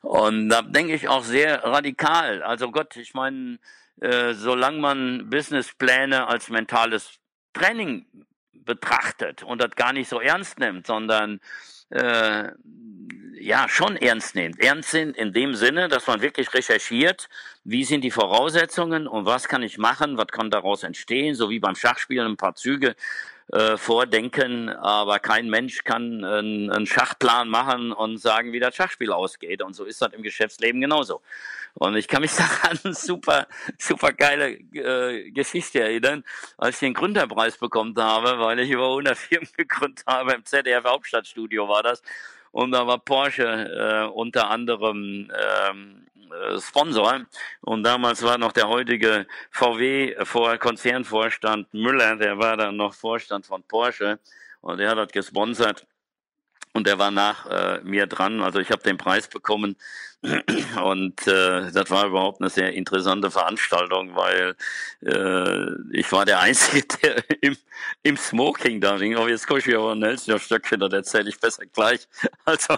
[0.00, 2.42] Und da denke ich auch sehr radikal.
[2.42, 3.58] Also Gott, ich meine,
[4.00, 7.18] äh, solange man Businesspläne als mentales
[7.52, 8.06] Training
[8.52, 11.40] betrachtet und das gar nicht so ernst nimmt, sondern
[11.92, 12.50] äh,
[13.40, 14.60] ja schon ernst nimmt.
[14.60, 17.28] Ernst sind in dem Sinne, dass man wirklich recherchiert,
[17.64, 21.58] wie sind die Voraussetzungen und was kann ich machen, was kann daraus entstehen, so wie
[21.58, 22.94] beim Schachspielen ein paar Züge
[23.52, 29.12] äh, vordenken, aber kein Mensch kann einen, einen Schachplan machen und sagen, wie das Schachspiel
[29.12, 29.62] ausgeht.
[29.62, 31.20] Und so ist das im Geschäftsleben genauso.
[31.74, 33.46] Und ich kann mich daran super,
[33.78, 36.24] super geile äh, Geschichte erinnern,
[36.56, 40.84] als ich den Gründerpreis bekommen habe, weil ich über 100 Firmen gegründet habe, im ZDF
[40.84, 42.02] Hauptstadtstudio war das.
[42.52, 46.11] Und da war Porsche äh, unter anderem ähm, äh,
[46.58, 47.26] Sponsor.
[47.60, 54.18] Und damals war noch der heutige VW-Konzernvorstand Müller, der war dann noch Vorstand von Porsche
[54.60, 55.86] und der hat das gesponsert
[56.72, 58.42] und der war nach äh, mir dran.
[58.42, 59.76] Also ich habe den Preis bekommen
[60.84, 64.54] und äh, das war überhaupt eine sehr interessante Veranstaltung, weil
[65.04, 67.56] äh, ich war der Einzige, der im,
[68.02, 69.16] im Smoking da ging.
[69.16, 72.08] Aber jetzt komme ich wieder auf ein Stöckchen, das erzähle ich besser gleich.
[72.44, 72.76] Also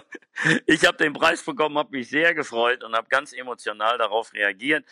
[0.65, 4.85] ich habe den Preis bekommen, habe mich sehr gefreut und habe ganz emotional darauf reagiert.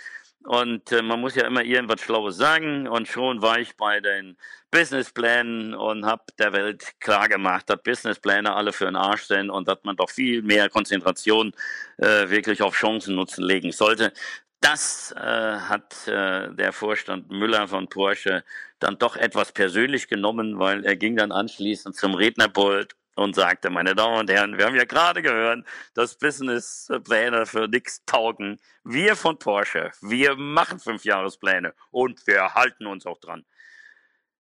[0.46, 2.88] Und äh, man muss ja immer irgendwas Schlaues sagen.
[2.88, 4.38] Und schon war ich bei den
[4.72, 9.68] Businessplänen und habe der Welt klar gemacht, dass Businesspläne alle für den Arsch sind und
[9.68, 11.54] dass man doch viel mehr Konzentration
[11.98, 14.12] äh, wirklich auf Chancennutzen legen sollte.
[14.60, 18.44] Das äh, hat äh, der Vorstand Müller von Porsche
[18.80, 23.95] dann doch etwas persönlich genommen, weil er ging dann anschließend zum Rednerpult und sagte, meine
[23.95, 28.59] Damen und Herren, wir haben ja gerade gehört, dass Businesspläne für nichts taugen.
[28.84, 33.45] Wir von Porsche, wir machen Fünfjahrespläne und wir halten uns auch dran.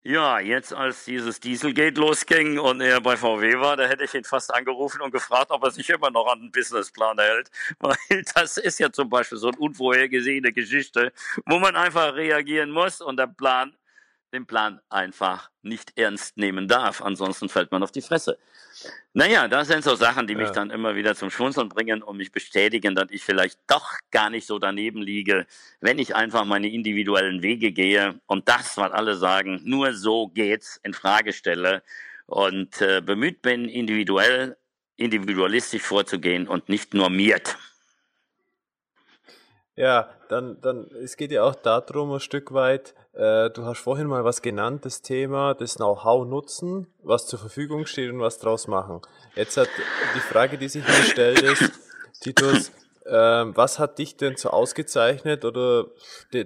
[0.05, 4.25] Ja, jetzt als dieses Dieselgate losging und er bei VW war, da hätte ich ihn
[4.25, 7.53] fast angerufen und gefragt, ob er sich immer noch an den Businessplan hält.
[7.79, 11.13] Weil das ist ja zum Beispiel so eine unvorhergesehene Geschichte,
[11.47, 13.77] wo man einfach reagieren muss und der Plan
[14.33, 17.03] den Plan einfach nicht ernst nehmen darf.
[17.03, 18.39] Ansonsten fällt man auf die Fresse.
[19.13, 20.53] Naja, das sind so Sachen, die mich ja.
[20.53, 24.47] dann immer wieder zum Schmunzeln bringen und mich bestätigen, dass ich vielleicht doch gar nicht
[24.47, 25.47] so daneben liege,
[25.81, 30.81] wenn ich einfach meine individuellen Wege gehe und das, was alle sagen, nur so geht's,
[30.83, 31.83] in Frage stelle
[32.27, 34.57] und äh, bemüht bin, individuell,
[34.97, 37.59] individualistisch vorzugehen und nicht normiert.
[39.77, 44.07] Ja, dann, dann, es geht ja auch darum, ein Stück weit, äh, du hast vorhin
[44.07, 48.69] mal was genannt, das Thema, das Know-how nutzen, was zur Verfügung steht und was draus
[48.69, 49.03] machen.
[49.35, 49.69] Jetzt hat
[50.15, 51.71] die Frage, die sich mir stellt, ist,
[52.21, 52.73] Titus,
[53.05, 55.87] äh, was hat dich denn so ausgezeichnet oder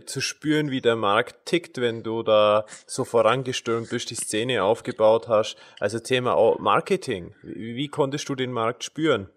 [0.06, 5.28] zu spüren, wie der Markt tickt, wenn du da so vorangestürmt bist, die Szene aufgebaut
[5.28, 5.56] hast?
[5.78, 7.34] Also Thema Marketing.
[7.42, 9.28] Wie, wie konntest du den Markt spüren?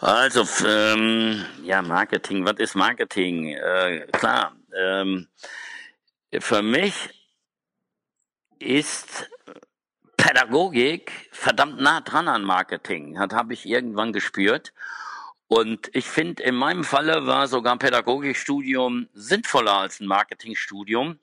[0.00, 3.48] Also, ähm, ja, Marketing, was ist Marketing?
[3.48, 5.28] Äh, klar, ähm,
[6.38, 6.94] für mich
[8.58, 9.30] ist
[10.16, 13.14] Pädagogik verdammt nah dran an Marketing.
[13.14, 14.72] Das habe ich irgendwann gespürt.
[15.48, 21.18] Und ich finde, in meinem Falle war sogar ein Pädagogikstudium sinnvoller als ein Marketingstudium,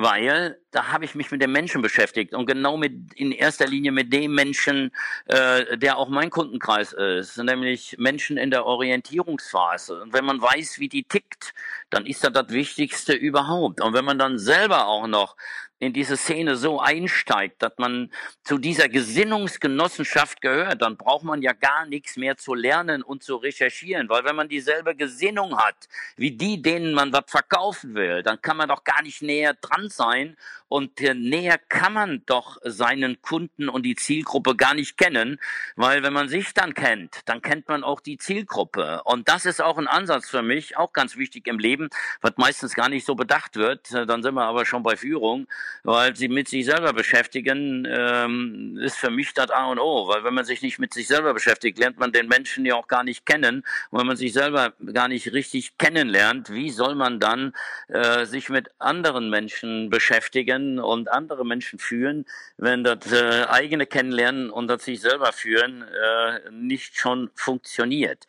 [0.00, 3.92] weil da habe ich mich mit dem Menschen beschäftigt und genau mit in erster Linie
[3.92, 4.92] mit dem Menschen,
[5.26, 10.02] äh, der auch mein Kundenkreis ist, nämlich Menschen in der Orientierungsphase.
[10.02, 11.54] Und wenn man weiß, wie die tickt,
[11.90, 13.80] dann ist das das Wichtigste überhaupt.
[13.80, 15.36] Und wenn man dann selber auch noch
[15.80, 18.12] in diese Szene so einsteigt, dass man
[18.44, 23.36] zu dieser Gesinnungsgenossenschaft gehört, dann braucht man ja gar nichts mehr zu lernen und zu
[23.36, 28.42] recherchieren, weil wenn man dieselbe Gesinnung hat, wie die, denen man was verkaufen will, dann
[28.42, 30.36] kann man doch gar nicht näher dran sein
[30.68, 35.40] und näher kann man doch seinen Kunden und die Zielgruppe gar nicht kennen,
[35.76, 39.02] weil wenn man sich dann kennt, dann kennt man auch die Zielgruppe.
[39.04, 41.88] Und das ist auch ein Ansatz für mich, auch ganz wichtig im Leben,
[42.20, 45.48] was meistens gar nicht so bedacht wird, dann sind wir aber schon bei Führung,
[45.82, 50.08] weil sie mit sich selber beschäftigen, ähm, ist für mich das A und O.
[50.08, 52.88] Weil wenn man sich nicht mit sich selber beschäftigt, lernt man den Menschen ja auch
[52.88, 53.64] gar nicht kennen.
[53.90, 57.52] Und wenn man sich selber gar nicht richtig kennenlernt, wie soll man dann
[57.88, 64.50] äh, sich mit anderen Menschen beschäftigen und andere Menschen führen, wenn das äh, eigene Kennenlernen
[64.50, 68.26] und das sich selber führen äh, nicht schon funktioniert.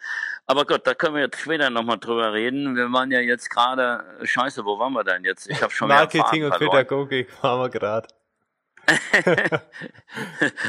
[0.47, 2.75] Aber Gott, da können wir jetzt später nochmal drüber reden.
[2.75, 5.49] Wir waren ja jetzt gerade, scheiße, wo waren wir denn jetzt?
[5.49, 8.07] Ich habe schon Marketing und Pädagogik waren wir gerade.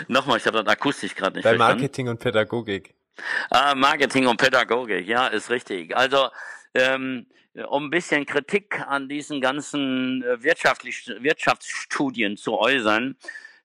[0.08, 1.80] Nochmal, ich habe das akustisch gerade nicht Bei verstanden.
[1.80, 2.94] Marketing und Pädagogik.
[3.50, 5.96] Ah, Marketing und Pädagogik, ja, ist richtig.
[5.96, 6.28] Also,
[6.74, 7.26] ähm,
[7.68, 13.16] um ein bisschen Kritik an diesen ganzen äh, wirtschaftlich, Wirtschaftsstudien zu äußern,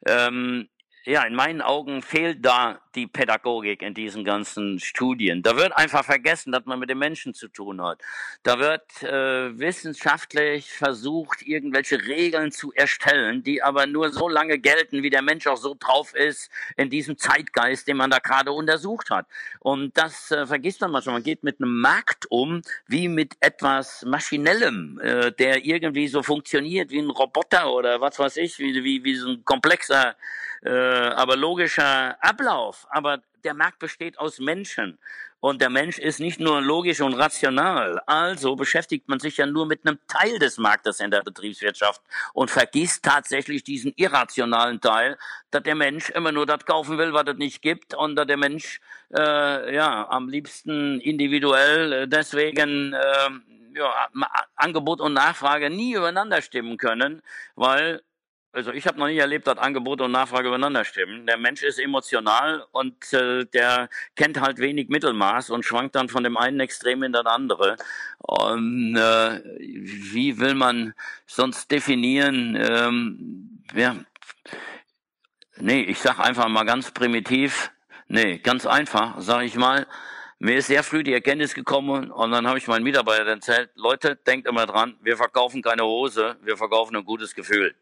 [0.05, 0.67] ähm,
[1.08, 5.41] ja, in meinen Augen fehlt da die Pädagogik in diesen ganzen Studien.
[5.41, 8.01] Da wird einfach vergessen, dass man mit den Menschen zu tun hat.
[8.43, 15.01] Da wird äh, wissenschaftlich versucht, irgendwelche Regeln zu erstellen, die aber nur so lange gelten,
[15.01, 19.10] wie der Mensch auch so drauf ist in diesem Zeitgeist, den man da gerade untersucht
[19.10, 19.28] hat.
[19.60, 21.14] Und das äh, vergisst man manchmal.
[21.14, 26.91] Man geht mit einem Markt um, wie mit etwas Maschinellem, äh, der irgendwie so funktioniert
[26.91, 30.18] wie ein Roboter oder was weiß ich, wie, wie, wie so ein komplexer
[30.64, 32.87] äh, aber logischer Ablauf.
[32.89, 34.97] Aber der Markt besteht aus Menschen.
[35.39, 38.01] Und der Mensch ist nicht nur logisch und rational.
[38.07, 42.01] Also beschäftigt man sich ja nur mit einem Teil des Marktes in der Betriebswirtschaft
[42.33, 45.17] und vergisst tatsächlich diesen irrationalen Teil,
[45.51, 48.37] dass der Mensch immer nur das kaufen will, was es nicht gibt und dass der
[48.37, 48.81] Mensch
[49.15, 53.29] äh, ja am liebsten individuell äh, deswegen äh,
[53.77, 54.07] ja,
[54.55, 57.21] Angebot und Nachfrage nie übereinander stimmen können,
[57.55, 58.01] weil
[58.58, 61.28] also ich habe noch nie erlebt, dass Angebot und Nachfrage übereinander stimmen.
[61.28, 66.24] Der Mensch ist emotional und äh, der kennt halt wenig Mittelmaß und schwankt dann von
[66.24, 67.78] dem einen Extrem in das andere.
[68.18, 70.95] Und äh, wie will man
[71.28, 72.58] sonst definieren?
[72.60, 73.95] Ähm, ja,
[75.58, 77.70] nee, ich sag einfach mal ganz primitiv.
[78.08, 79.86] Nee, ganz einfach, sage ich mal.
[80.39, 84.16] Mir ist sehr früh die Erkenntnis gekommen und dann habe ich meinen Mitarbeitern erzählt, Leute,
[84.16, 87.76] denkt immer dran, wir verkaufen keine Hose, wir verkaufen ein gutes Gefühl.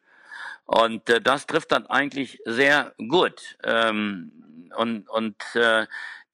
[0.66, 3.57] Und äh, das trifft dann eigentlich sehr gut.
[3.63, 4.32] Ähm,
[4.76, 5.86] und und äh,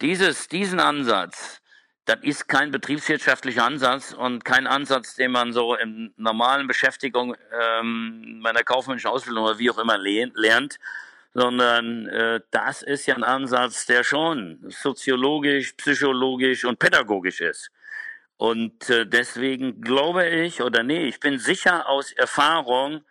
[0.01, 1.61] dieses, diesen Ansatz,
[2.05, 8.39] das ist kein betriebswirtschaftlicher Ansatz und kein Ansatz, den man so in normalen Beschäftigung ähm,
[8.39, 10.79] meiner kaufmännischen Ausbildung oder wie auch immer lernt,
[11.33, 17.71] sondern äh, das ist ja ein Ansatz, der schon soziologisch, psychologisch und pädagogisch ist.
[18.37, 23.03] Und äh, deswegen glaube ich, oder nee, ich bin sicher aus Erfahrung,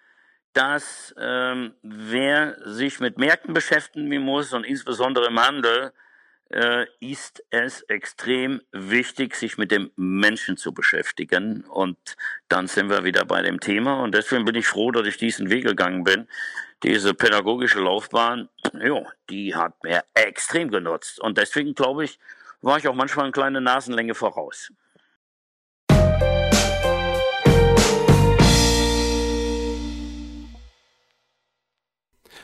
[0.52, 5.92] dass ähm, wer sich mit Märkten beschäftigen muss und insbesondere im Handel,
[6.50, 11.64] äh, ist es extrem wichtig, sich mit dem Menschen zu beschäftigen.
[11.64, 12.16] Und
[12.48, 14.02] dann sind wir wieder bei dem Thema.
[14.02, 16.28] Und deswegen bin ich froh, dass ich diesen Weg gegangen bin.
[16.82, 18.48] Diese pädagogische Laufbahn,
[18.82, 21.20] jo, die hat mir extrem genutzt.
[21.20, 22.18] Und deswegen glaube ich,
[22.62, 24.72] war ich auch manchmal eine kleine Nasenlänge voraus.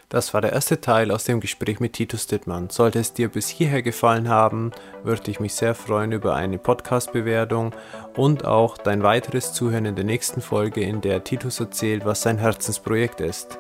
[0.08, 2.70] Das war der erste Teil aus dem Gespräch mit Titus Dittmann.
[2.70, 4.70] Sollte es dir bis hierher gefallen haben,
[5.02, 7.74] würde ich mich sehr freuen über eine Podcast-Bewertung
[8.14, 12.38] und auch dein weiteres Zuhören in der nächsten Folge, in der Titus erzählt, was sein
[12.38, 13.58] Herzensprojekt ist.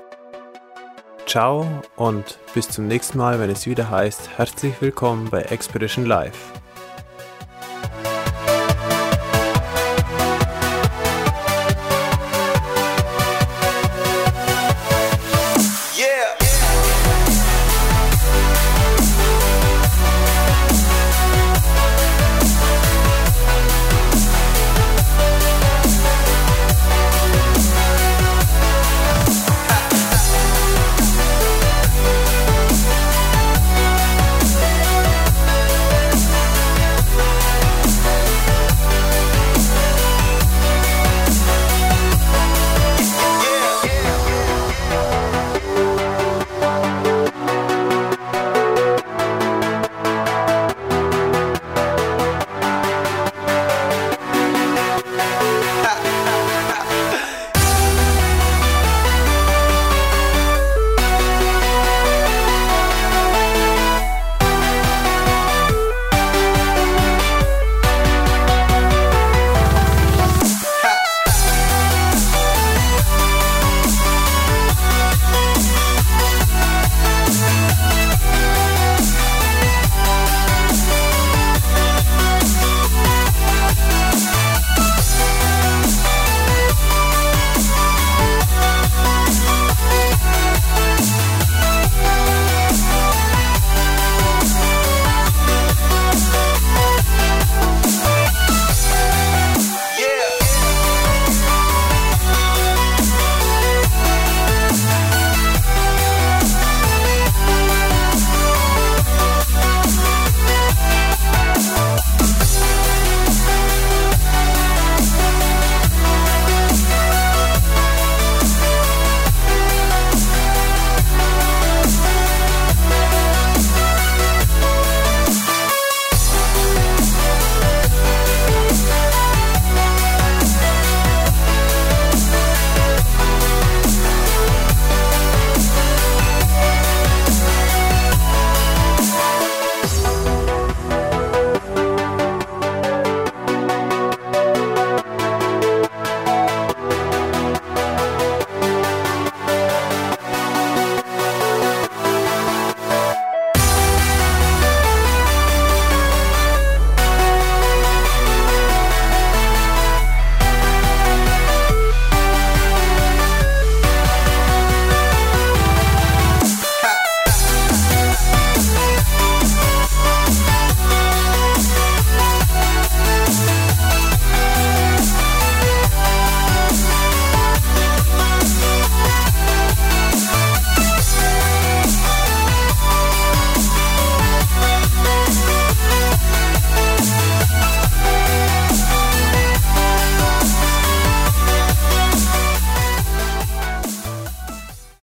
[1.26, 1.66] Ciao
[1.96, 6.52] und bis zum nächsten Mal, wenn es wieder heißt, herzlich willkommen bei Expedition Live.